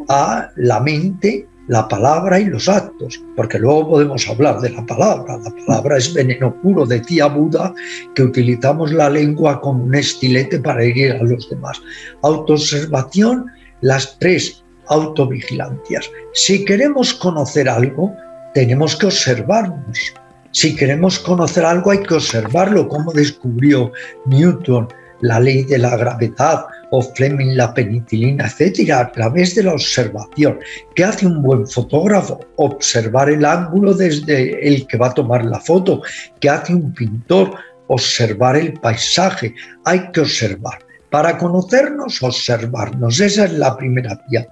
[0.09, 5.37] a la mente, la palabra y los actos, porque luego podemos hablar de la palabra.
[5.37, 7.73] La palabra es veneno puro, decía Buda,
[8.15, 11.81] que utilizamos la lengua como un estilete para herir a los demás.
[12.21, 13.45] Autoobservación,
[13.81, 16.09] las tres autovigilancias.
[16.33, 18.13] Si queremos conocer algo,
[18.53, 20.13] tenemos que observarnos.
[20.51, 23.91] Si queremos conocer algo hay que observarlo, como descubrió
[24.25, 24.87] Newton
[25.23, 30.59] la ley de la gravedad o Fleming la penicilina, etcétera, a través de la observación.
[30.95, 32.39] ¿Qué hace un buen fotógrafo?
[32.57, 36.01] Observar el ángulo desde el que va a tomar la foto.
[36.39, 37.55] ¿Qué hace un pintor?
[37.87, 39.55] Observar el paisaje.
[39.85, 40.79] Hay que observar.
[41.09, 43.19] Para conocernos, observarnos.
[43.19, 44.47] Esa es la primera vía.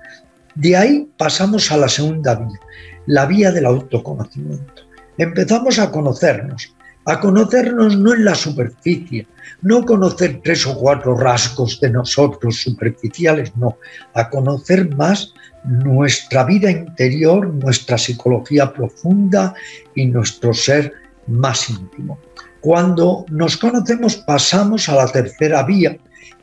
[0.56, 2.60] De ahí pasamos a la segunda vía,
[3.08, 4.84] la vía del autoconocimiento.
[5.18, 6.74] Empezamos a conocernos,
[7.06, 9.28] a conocernos no en la superficie,
[9.62, 13.78] no conocer tres o cuatro rasgos de nosotros superficiales, no,
[14.14, 15.34] a conocer más
[15.64, 19.54] nuestra vida interior, nuestra psicología profunda
[19.96, 20.94] y nuestro ser
[21.28, 22.20] más íntimo.
[22.62, 25.98] Cuando nos conocemos pasamos a la tercera vía,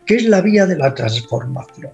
[0.07, 1.93] que es la vía de la transformación.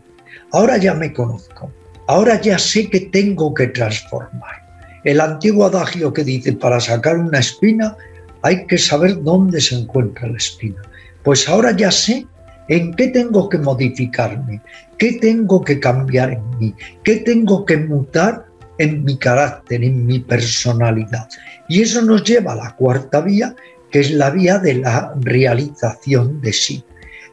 [0.53, 1.71] Ahora ya me conozco,
[2.07, 4.63] ahora ya sé que tengo que transformar.
[5.05, 7.97] El antiguo adagio que dice, para sacar una espina
[8.45, 10.83] hay que saber dónde se encuentra la espina.
[11.23, 12.27] Pues ahora ya sé
[12.69, 14.61] en qué tengo que modificarme,
[14.99, 18.45] qué tengo que cambiar en mí, qué tengo que mutar
[18.77, 21.27] en mi carácter, en mi personalidad.
[21.71, 23.57] Y eso nos lleva a la cuarta vía,
[23.91, 26.85] que es la vía de la realización de sí.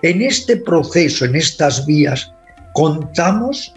[0.02, 2.32] En este proceso, en estas vías,
[2.74, 3.74] contamos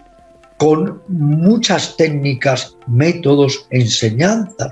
[0.55, 4.69] con muchas técnicas, métodos, enseñanzas,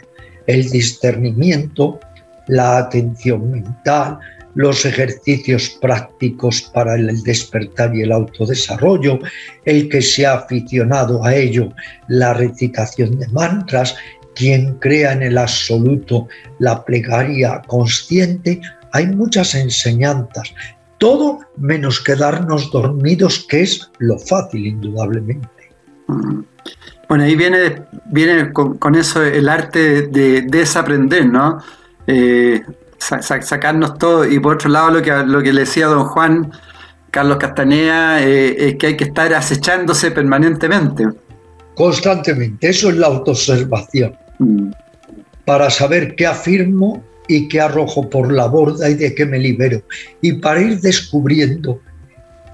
[0.48, 2.00] el discernimiento,
[2.48, 4.20] la atención mental,
[4.56, 9.20] los ejercicios prácticos para el despertar y el autodesarrollo,
[9.66, 11.74] el que se ha aficionado a ello,
[12.08, 13.96] la recitación de mantras,
[14.36, 16.28] quien crea en el absoluto
[16.60, 20.54] la plegaria consciente, hay muchas enseñanzas,
[21.00, 25.50] todo menos quedarnos dormidos, que es lo fácil indudablemente.
[27.10, 31.60] Bueno, ahí viene, viene con, eso el arte de, desaprender, ¿no?
[32.08, 32.62] Eh,
[32.98, 34.26] sacarnos todo.
[34.26, 36.52] Y por otro lado, lo que, lo que le decía don Juan
[37.12, 41.06] Carlos Castanea eh, es que hay que estar acechándose permanentemente.
[41.76, 44.16] Constantemente, eso es la autoobservación.
[44.40, 44.72] Mm.
[45.46, 49.82] Para saber qué afirmo y qué arrojo por la borda y de qué me libero.
[50.22, 51.80] Y para ir descubriendo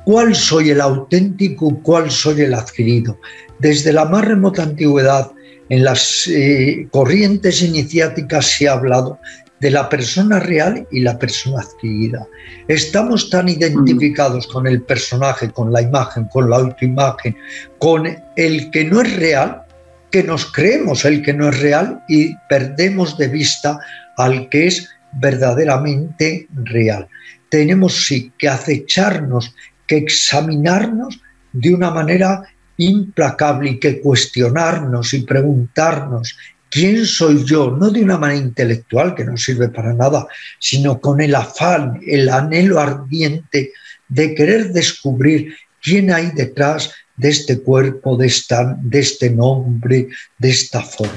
[0.06, 3.20] cuál soy el auténtico, cuál soy el adquirido.
[3.60, 5.32] Desde la más remota antigüedad,
[5.70, 9.20] en las eh, corrientes iniciáticas se ha hablado
[9.60, 12.26] de la persona real y la persona adquirida.
[12.68, 17.36] Estamos tan identificados con el personaje, con la imagen, con la autoimagen,
[17.78, 19.64] con el que no es real,
[20.12, 23.80] que nos creemos el que no es real y perdemos de vista
[24.18, 27.08] al que es verdaderamente real.
[27.50, 29.54] Tenemos sí que acecharnos,
[29.88, 31.20] que examinarnos
[31.52, 32.44] de una manera
[32.80, 36.36] implacable y que cuestionarnos y preguntarnos
[36.70, 40.28] quién soy yo, no de una manera intelectual que no sirve para nada,
[40.60, 43.74] sino con el afán, el anhelo ardiente
[44.08, 50.08] de querer descubrir quién hay detrás de este cuerpo, de, esta, de este nombre,
[50.38, 51.14] de esta forma.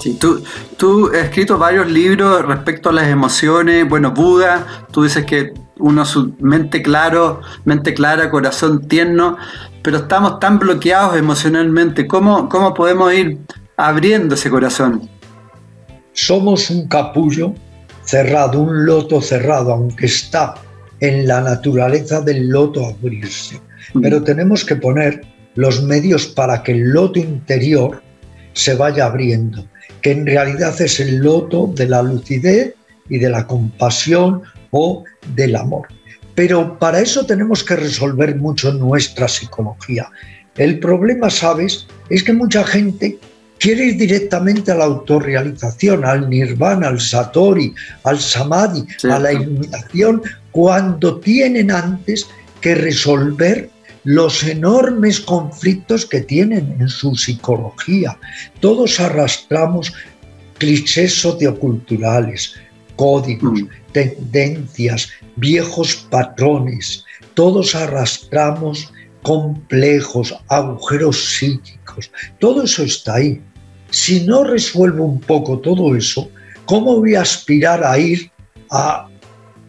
[0.00, 0.42] Sí, tú,
[0.76, 3.88] tú has escrito varios libros respecto a las emociones.
[3.88, 9.36] Bueno, Buda, tú dices que uno su mente claro, mente clara, corazón tierno,
[9.84, 12.08] pero estamos tan bloqueados emocionalmente.
[12.08, 13.38] ¿Cómo, cómo podemos ir
[13.76, 15.08] abriendo ese corazón.
[16.12, 17.54] Somos un capullo
[18.04, 20.54] cerrado, un loto cerrado, aunque está
[21.00, 23.60] en la naturaleza del loto abrirse.
[23.94, 24.00] Mm.
[24.00, 25.22] Pero tenemos que poner
[25.54, 28.02] los medios para que el loto interior
[28.52, 29.66] se vaya abriendo,
[30.00, 32.74] que en realidad es el loto de la lucidez
[33.08, 35.04] y de la compasión o
[35.34, 35.88] del amor.
[36.34, 40.10] Pero para eso tenemos que resolver mucho nuestra psicología.
[40.56, 43.18] El problema, sabes, es que mucha gente
[43.58, 47.74] quiere ir directamente a la autorrealización, al nirvana, al satori,
[48.04, 52.26] al samadhi, a la iluminación, cuando tienen antes
[52.60, 53.70] que resolver
[54.04, 58.18] los enormes conflictos que tienen en su psicología.
[58.60, 59.92] Todos arrastramos
[60.58, 62.54] clichés socioculturales,
[62.96, 63.68] códigos, mm.
[63.92, 67.04] tendencias, viejos patrones.
[67.34, 68.92] Todos arrastramos
[69.22, 72.10] complejos, agujeros psíquicos.
[72.38, 73.40] Todo eso está ahí
[73.94, 76.28] si no resuelvo un poco todo eso,
[76.66, 78.28] ¿cómo voy a aspirar a ir
[78.70, 79.08] a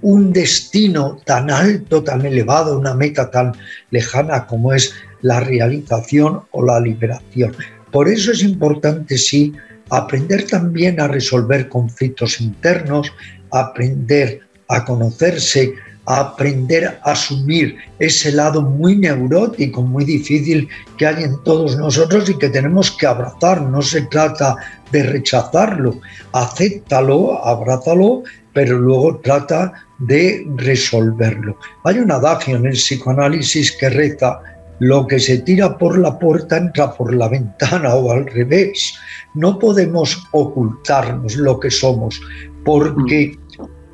[0.02, 3.54] un destino tan alto, tan elevado, una meta tan
[3.92, 7.56] lejana como es la realización o la liberación.
[7.92, 9.54] Por eso es importante, sí,
[9.90, 13.12] aprender también a resolver conflictos internos,
[13.52, 15.74] aprender a conocerse,
[16.06, 20.68] aprender a asumir ese lado muy neurótico, muy difícil
[20.98, 23.62] que hay en todos nosotros y que tenemos que abrazar.
[23.62, 24.56] No se trata
[24.92, 26.00] de rechazarlo,
[26.32, 28.24] acéptalo, abrázalo,
[28.54, 31.58] pero luego trata de resolverlo.
[31.84, 34.40] Hay un adagio en el psicoanálisis que reza,
[34.80, 38.94] lo que se tira por la puerta entra por la ventana o al revés.
[39.34, 42.22] No podemos ocultarnos lo que somos,
[42.64, 43.38] porque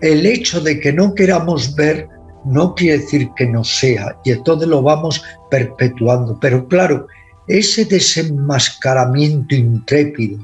[0.02, 2.08] el hecho de que no queramos ver
[2.46, 6.40] no quiere decir que no sea, y entonces lo vamos perpetuando.
[6.40, 7.08] Pero claro,
[7.48, 10.40] ese desenmascaramiento intrépido,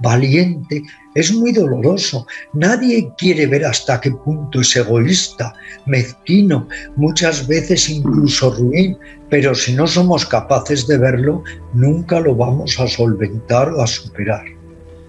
[0.00, 0.82] valiente,
[1.14, 2.26] es muy doloroso.
[2.52, 5.54] Nadie quiere ver hasta qué punto es egoísta,
[5.86, 8.96] mezquino, muchas veces incluso ruin,
[9.28, 11.42] pero si no somos capaces de verlo,
[11.72, 14.44] nunca lo vamos a solventar o a superar.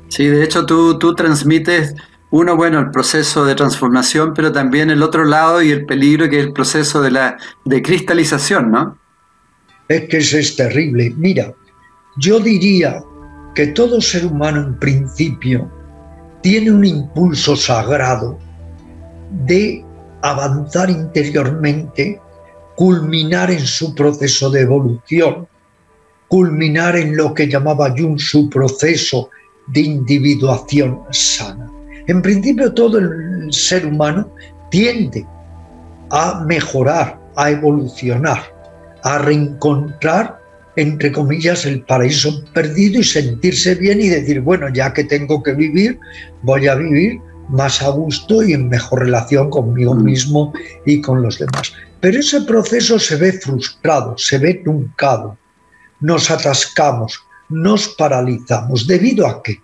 [0.10, 1.96] Sí, de hecho tú, tú transmites
[2.32, 6.40] uno, bueno, el proceso de transformación, pero también el otro lado y el peligro que
[6.40, 8.98] es el proceso de la de cristalización, ¿no?
[9.90, 11.14] Es que eso es terrible.
[11.18, 11.54] Mira,
[12.18, 13.04] yo diría
[13.54, 15.70] que todo ser humano en principio
[16.42, 18.38] tiene un impulso sagrado
[19.46, 19.84] de
[20.22, 22.20] avanzar interiormente,
[22.76, 25.48] culminar en su proceso de evolución,
[26.28, 29.30] culminar en lo que llamaba Jung su proceso
[29.68, 31.70] de individuación sana.
[32.08, 34.34] En principio todo el ser humano
[34.70, 35.26] tiende
[36.10, 38.42] a mejorar, a evolucionar,
[39.04, 40.41] a reencontrar,
[40.76, 45.54] entre comillas, el paraíso perdido y sentirse bien y decir, bueno, ya que tengo que
[45.54, 46.00] vivir,
[46.44, 47.20] voy a vivir
[47.50, 50.04] más a gusto y en mejor relación conmigo mm.
[50.04, 50.54] mismo
[50.86, 51.74] y con los demás.
[52.00, 55.38] Pero ese proceso se ve frustrado, se ve truncado,
[56.00, 57.20] nos atascamos,
[57.50, 58.88] nos paralizamos.
[58.88, 59.60] ¿Debido a qué?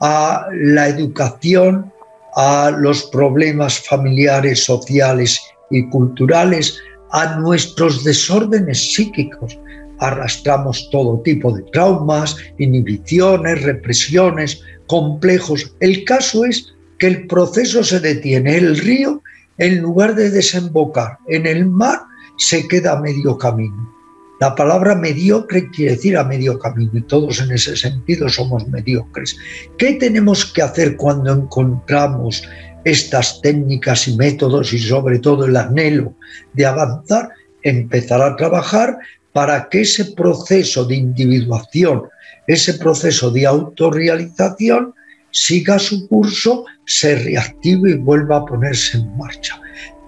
[0.00, 1.92] a la educación,
[2.34, 5.40] a los problemas familiares, sociales
[5.70, 6.78] y culturales,
[7.12, 9.58] a nuestros desórdenes psíquicos.
[10.00, 15.74] Arrastramos todo tipo de traumas, inhibiciones, represiones, complejos.
[15.80, 18.56] El caso es que el proceso se detiene.
[18.56, 19.22] El río,
[19.58, 22.00] en lugar de desembocar en el mar,
[22.38, 24.00] se queda a medio camino.
[24.40, 29.36] La palabra mediocre quiere decir a medio camino y todos en ese sentido somos mediocres.
[29.76, 32.42] ¿Qué tenemos que hacer cuando encontramos
[32.84, 36.14] estas técnicas y métodos y sobre todo el anhelo
[36.54, 37.28] de avanzar?
[37.62, 38.96] Empezar a trabajar
[39.40, 42.02] para que ese proceso de individuación,
[42.46, 44.92] ese proceso de autorrealización
[45.30, 49.58] siga su curso, se reactive y vuelva a ponerse en marcha.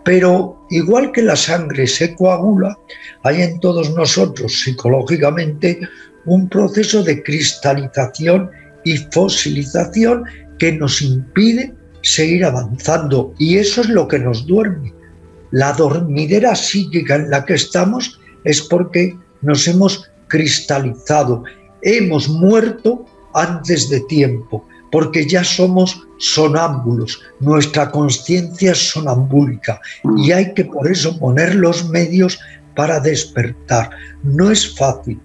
[0.05, 2.77] Pero igual que la sangre se coagula,
[3.25, 5.81] hay en todos nosotros psicológicamente
[6.27, 8.51] un proceso de cristalización
[8.85, 10.25] y fosilización
[10.59, 11.73] que nos impide
[12.03, 14.93] seguir avanzando y eso es lo que nos duerme.
[15.53, 21.45] La dormidera psíquica en la que estamos es porque nos hemos cristalizado,
[21.83, 29.81] hemos muerto antes de tiempo, porque ya somos sonámbulos, nuestra conciencia es sonambúlica
[30.19, 32.39] y hay que por eso poner los medios
[32.77, 33.91] para despertar.
[34.23, 35.21] No es fácil.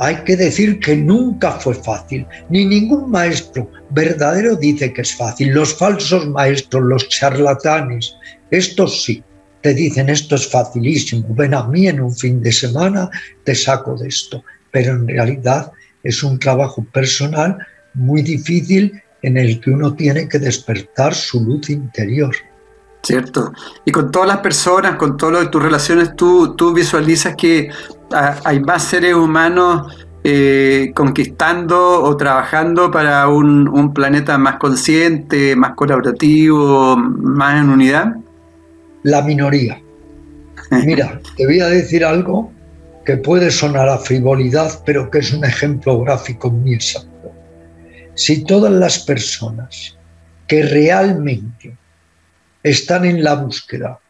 [0.00, 5.52] Hay que decir que nunca fue fácil, ni ningún maestro verdadero dice que es fácil.
[5.52, 8.14] Los falsos maestros, los charlatanes,
[8.50, 9.24] estos sí,
[9.60, 13.10] te dicen esto es facilísimo, ven a mí en un fin de semana,
[13.44, 14.42] te saco de esto.
[14.70, 17.58] Pero en realidad es un trabajo personal
[17.94, 22.34] muy difícil en el que uno tiene que despertar su luz interior.
[23.02, 23.52] Cierto.
[23.84, 27.70] Y con todas las personas, con todas tus relaciones, tú, tú visualizas que
[28.12, 29.94] ah, hay más seres humanos
[30.24, 38.16] eh, conquistando o trabajando para un, un, planeta más consciente, más colaborativo, más en unidad?
[39.02, 39.80] La minoría.
[40.84, 42.52] Mira, te voy a decir algo
[43.04, 47.08] que puede sonar a frivolidad, pero que es un ejemplo gráfico muy exacto
[48.18, 49.96] si todas las personas
[50.48, 51.76] que realmente
[52.64, 54.00] están en la búsqueda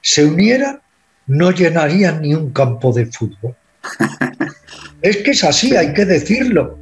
[0.00, 0.80] se unieran,
[1.26, 3.56] no llenarían ni un campo de fútbol.
[5.02, 6.78] es que es así, hay que decirlo.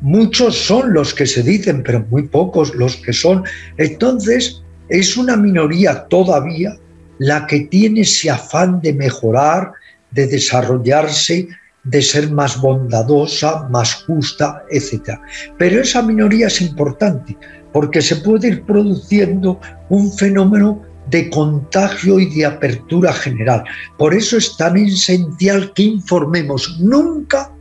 [0.00, 3.44] Muchos son los que se dicen, pero muy pocos los que son.
[3.76, 6.76] Entonces, es una minoría todavía
[7.18, 9.72] la que tiene ese afán de mejorar,
[10.10, 11.48] de desarrollarse,
[11.84, 15.18] de ser más bondadosa, más justa, etc.
[15.58, 17.36] Pero esa minoría es importante
[17.72, 23.62] porque se puede ir produciendo un fenómeno de contagio y de apertura general.
[23.96, 27.52] Por eso es tan esencial que informemos, nunca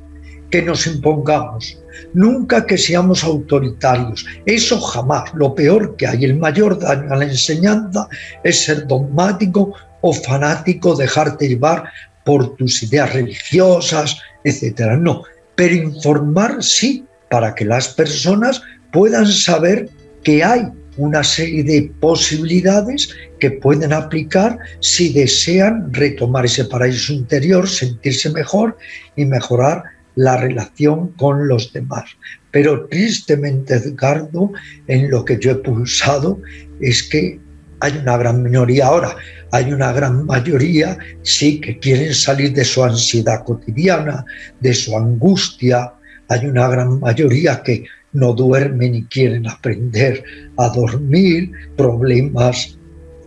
[0.49, 1.78] que nos impongamos,
[2.13, 4.25] nunca que seamos autoritarios.
[4.45, 5.33] Eso jamás.
[5.33, 8.07] Lo peor que hay, el mayor daño a la enseñanza
[8.43, 11.85] es ser dogmático o fanático, dejarte llevar
[12.25, 14.97] por tus ideas religiosas, etc.
[14.99, 15.23] No,
[15.55, 19.89] pero informar sí, para que las personas puedan saber
[20.23, 20.63] que hay
[20.97, 28.77] una serie de posibilidades que pueden aplicar si desean retomar ese paraíso interior, sentirse mejor
[29.15, 29.83] y mejorar
[30.16, 32.05] la relación con los demás.
[32.51, 34.51] Pero tristemente, Edgardo,
[34.88, 36.39] en lo que yo he pulsado
[36.80, 37.39] es que
[37.82, 39.16] hay una gran minoría ahora,
[39.51, 44.26] hay una gran mayoría, sí, que quieren salir de su ansiedad cotidiana,
[44.59, 45.93] de su angustia,
[46.30, 50.24] hay una gran mayoría que no duermen y quieren aprender
[50.57, 52.78] a dormir, problemas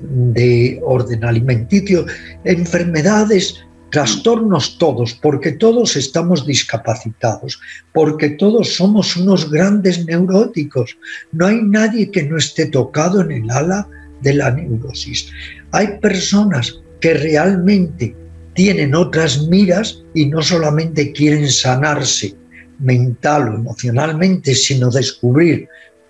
[0.00, 2.06] de orden alimenticio,
[2.44, 3.56] enfermedades,
[3.90, 7.60] trastornos todos, porque todos estamos discapacitados,
[7.92, 10.96] porque todos somos unos grandes neuróticos.
[11.32, 13.88] No hay nadie que no esté tocado en el ala
[14.22, 15.30] de la neurosis.
[15.72, 18.14] Hay personas que realmente
[18.54, 22.34] tienen otras miras y no solamente quieren sanarse
[22.78, 25.68] mental o emocionalmente, sino descubrir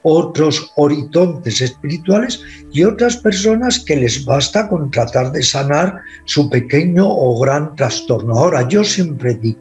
[0.09, 2.41] otros horizontes espirituales
[2.73, 8.35] y otras personas que les basta con tratar de sanar su pequeño o gran trastorno.
[8.35, 9.61] Ahora, yo siempre digo,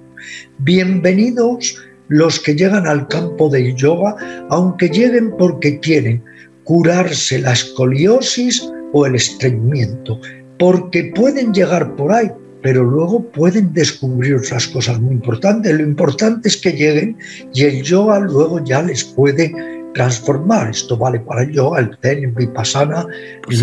[0.60, 1.78] bienvenidos
[2.08, 4.16] los que llegan al campo del yoga,
[4.50, 6.24] aunque lleguen porque quieren
[6.64, 10.20] curarse la escoliosis o el estreñimiento,
[10.58, 12.32] porque pueden llegar por ahí,
[12.62, 15.74] pero luego pueden descubrir otras cosas muy importantes.
[15.74, 17.18] Lo importante es que lleguen
[17.54, 20.70] y el yoga luego ya les puede transformar.
[20.70, 23.06] Esto vale para yoga, el zen, el vipassana,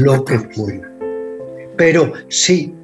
[0.01, 0.91] lo que fuera.
[1.77, 2.75] Pero sí,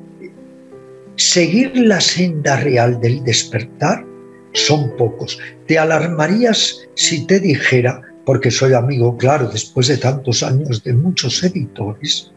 [1.16, 4.06] seguir la senda real del despertar
[4.52, 5.38] son pocos.
[5.66, 11.42] Te alarmarías si te dijera, porque soy amigo, claro, después de tantos años de muchos
[11.42, 12.32] editores,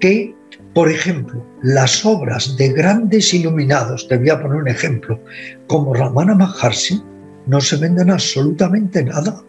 [0.00, 0.34] que
[0.74, 5.20] por ejemplo, las obras de grandes iluminados, te voy a poner un ejemplo,
[5.66, 7.02] como Ramana Maharshi,
[7.46, 9.42] no se venden absolutamente nada.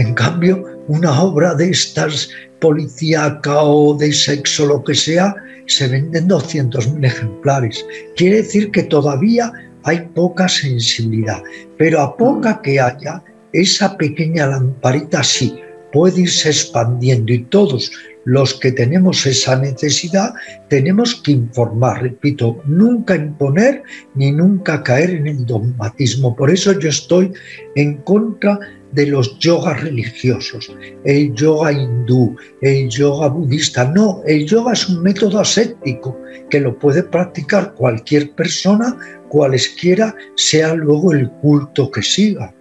[0.00, 5.34] En cambio, una obra de estas policíaca o de sexo, lo que sea,
[5.66, 7.84] se venden 200.000 ejemplares.
[8.16, 11.42] Quiere decir que todavía hay poca sensibilidad,
[11.76, 13.22] pero a poca que haya,
[13.52, 15.54] esa pequeña lamparita sí
[15.92, 17.92] puede irse expandiendo y todos
[18.24, 20.32] los que tenemos esa necesidad
[20.68, 23.82] tenemos que informar, repito, nunca imponer
[24.14, 26.34] ni nunca caer en el dogmatismo.
[26.36, 27.32] Por eso yo estoy
[27.76, 30.72] en contra de los yogas religiosos,
[31.04, 33.84] el yoga hindú, el yoga budista.
[33.84, 36.18] No, el yoga es un método aséptico
[36.48, 38.96] que lo puede practicar cualquier persona,
[39.28, 42.52] cualesquiera sea luego el culto que siga.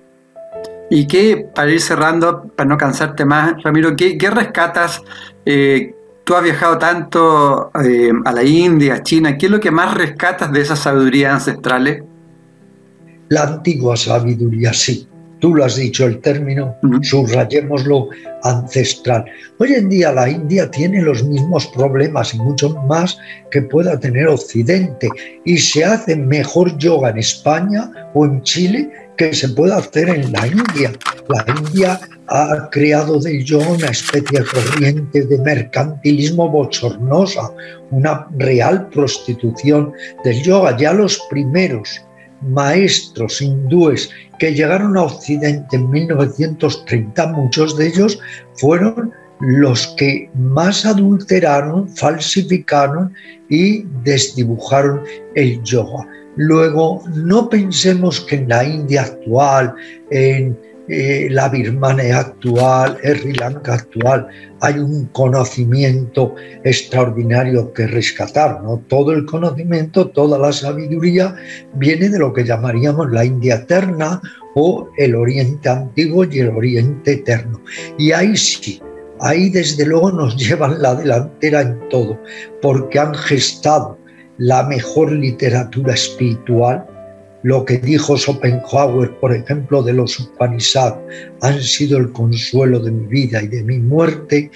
[0.92, 5.02] Y qué, para ir cerrando, para no cansarte más, Ramiro, ¿qué, rescatas?
[5.46, 9.72] Eh, tú has viajado tanto eh, a la India, a China, ¿qué es lo que
[9.72, 12.04] más rescatas de esas sabidurías ancestrales?
[13.30, 15.09] La antigua sabiduría, sí.
[15.40, 18.10] Tú lo has dicho, el término, subrayémoslo,
[18.44, 19.26] ancestral.
[19.58, 23.18] Hoy en día la India tiene los mismos problemas y mucho más
[23.52, 25.10] que pueda tener Occidente
[25.46, 30.32] y se hace mejor yoga en España o en Chile que se puede hacer en
[30.32, 30.92] la India.
[31.28, 37.52] La India ha creado de yoga una especie de corriente de mercantilismo bochornosa,
[37.92, 39.92] una real prostitución
[40.24, 40.78] del yoga.
[40.78, 42.02] Ya los primeros
[42.42, 48.20] maestros hindúes que llegaron a Occidente en 1930, muchos de ellos
[48.56, 49.12] fueron
[49.42, 53.14] los que más adulteraron, falsificaron
[53.50, 55.02] y desdibujaron
[55.36, 56.08] el yoga.
[56.36, 59.74] Luego, no pensemos que en la India actual,
[60.12, 60.58] en
[60.90, 64.28] eh, la Birmania actual, Sri Lanka actual,
[64.60, 66.34] hay un conocimiento
[66.64, 68.60] extraordinario que rescatar.
[68.88, 71.36] Todo el conocimiento, toda la sabiduría
[71.76, 74.20] viene de lo que llamaríamos la India eterna
[74.56, 77.62] o el Oriente antiguo y el Oriente eterno.
[78.00, 78.82] Y ahí sí,
[79.20, 82.20] ahí desde luego nos llevan la delantera en todo,
[82.64, 83.98] porque han gestado
[84.40, 86.86] la mejor literatura espiritual,
[87.44, 90.98] lo que dijo Schopenhauer, por ejemplo, de los Upanishads,
[91.42, 94.52] han sido el consuelo de mi vida y de mi muerte,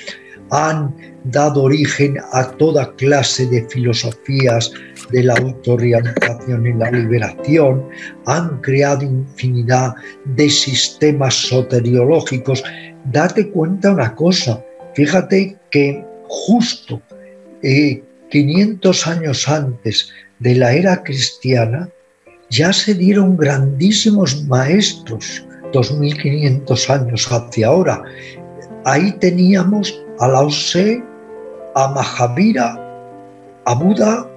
[0.51, 4.71] han dado origen a toda clase de filosofías
[5.11, 7.87] de la autorrealización y la liberación,
[8.25, 9.93] han creado infinidad
[10.25, 12.63] de sistemas soteriológicos.
[13.05, 17.01] Date cuenta una cosa, fíjate que justo
[18.29, 21.89] 500 años antes de la era cristiana,
[22.53, 25.43] ya se dieron grandísimos maestros
[25.73, 28.03] 2500 años hacia ahora.
[28.85, 30.49] Ahí teníamos a Lao
[31.75, 32.79] a Mahavira,
[33.65, 34.29] a Buda,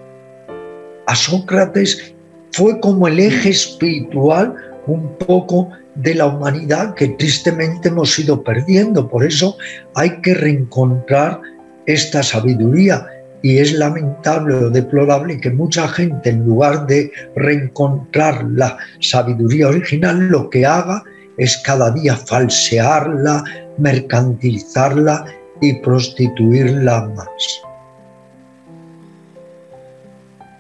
[1.07, 2.15] a Sócrates.
[2.53, 4.55] Fue como el eje espiritual
[4.87, 9.07] un poco de la humanidad que tristemente hemos ido perdiendo.
[9.11, 9.59] Por eso
[9.95, 11.43] hay que reencontrar
[11.85, 13.07] esta sabiduría.
[13.47, 20.19] Y es lamentable o deplorable que mucha gente, en lugar de reencontrar la sabiduría original,
[20.19, 21.05] lo que haga
[21.39, 23.45] es cada día falsearla,
[23.79, 25.27] mercantilizarla
[25.61, 27.63] y prostituirla más.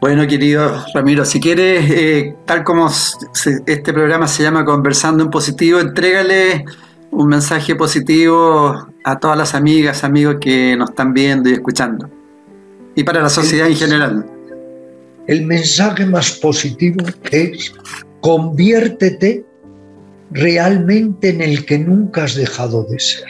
[0.01, 5.81] Bueno, querido Ramiro, si quieres, eh, tal como este programa se llama Conversando en Positivo,
[5.81, 6.65] entrégale
[7.11, 12.09] un mensaje positivo a todas las amigas, amigos que nos están viendo y escuchando.
[12.97, 14.27] Y para la sociedad en general.
[15.27, 17.75] El mensaje más positivo es
[18.21, 19.45] conviértete
[20.31, 23.29] realmente en el que nunca has dejado de ser.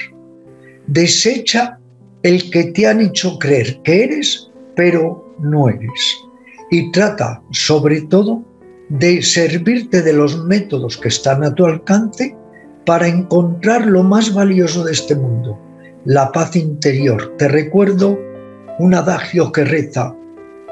[0.87, 1.79] Desecha
[2.23, 6.17] el que te han hecho creer que eres, pero no eres.
[6.71, 8.45] Y trata, sobre todo,
[8.89, 12.37] de servirte de los métodos que están a tu alcance
[12.85, 15.59] para encontrar lo más valioso de este mundo,
[16.05, 17.35] la paz interior.
[17.37, 18.17] Te recuerdo
[18.79, 20.15] un adagio que reza,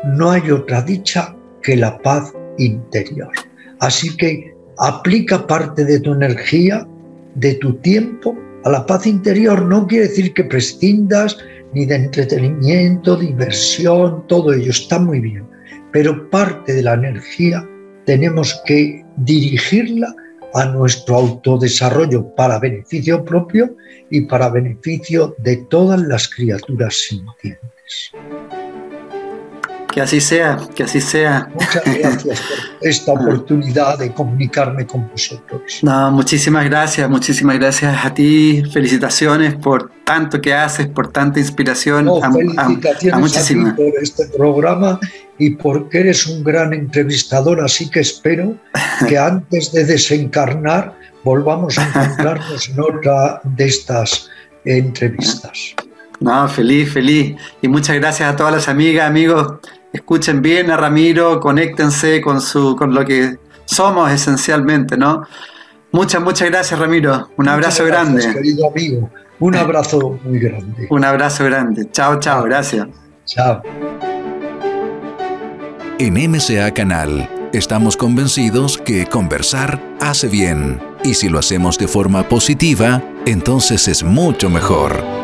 [0.05, 3.33] no hay otra dicha que la paz interior.
[3.81, 6.87] Así que aplica parte de tu energía,
[7.35, 9.63] de tu tiempo a la paz interior.
[9.63, 11.39] No quiere decir que prescindas
[11.73, 15.45] ni de entretenimiento, diversión, todo ello está muy bien,
[15.93, 17.69] pero parte de la energía
[18.05, 20.15] tenemos que dirigirla
[20.55, 23.75] a nuestro autodesarrollo para beneficio propio
[24.11, 27.74] y para beneficio de todas las criaturas sintientes.
[29.93, 31.49] Que así sea, que así sea.
[31.55, 35.81] Muchas gracias por esta oportunidad de comunicarme con vosotros.
[35.83, 38.65] No, muchísimas gracias, muchísimas gracias a ti.
[38.73, 42.07] Felicitaciones por tanto que haces, por tanta inspiración.
[42.07, 44.99] No, felicitaciones a, ti por este programa
[45.39, 48.57] y porque eres un gran entrevistador, así que espero
[49.09, 54.29] que antes de desencarnar volvamos a encontrarnos en otra de estas
[54.65, 55.75] entrevistas.
[56.21, 57.37] No, feliz, feliz.
[57.61, 59.59] Y muchas gracias a todas las amigas, amigos
[59.95, 65.23] escuchen bien a Ramiro, conéctense con, su, con lo que somos esencialmente, ¿no?
[65.93, 67.31] Muchas, muchas gracias, Ramiro.
[67.37, 68.35] Un abrazo grande.
[68.35, 69.09] Querido amigo,
[69.39, 70.87] un abrazo muy grande.
[70.91, 71.89] Un abrazo grande.
[71.93, 72.89] Chao, chao, gracias.
[73.25, 73.63] Chao.
[76.01, 82.29] En MCA Canal estamos convencidos que conversar hace bien y si lo hacemos de forma
[82.29, 85.24] positiva, entonces es mucho mejor.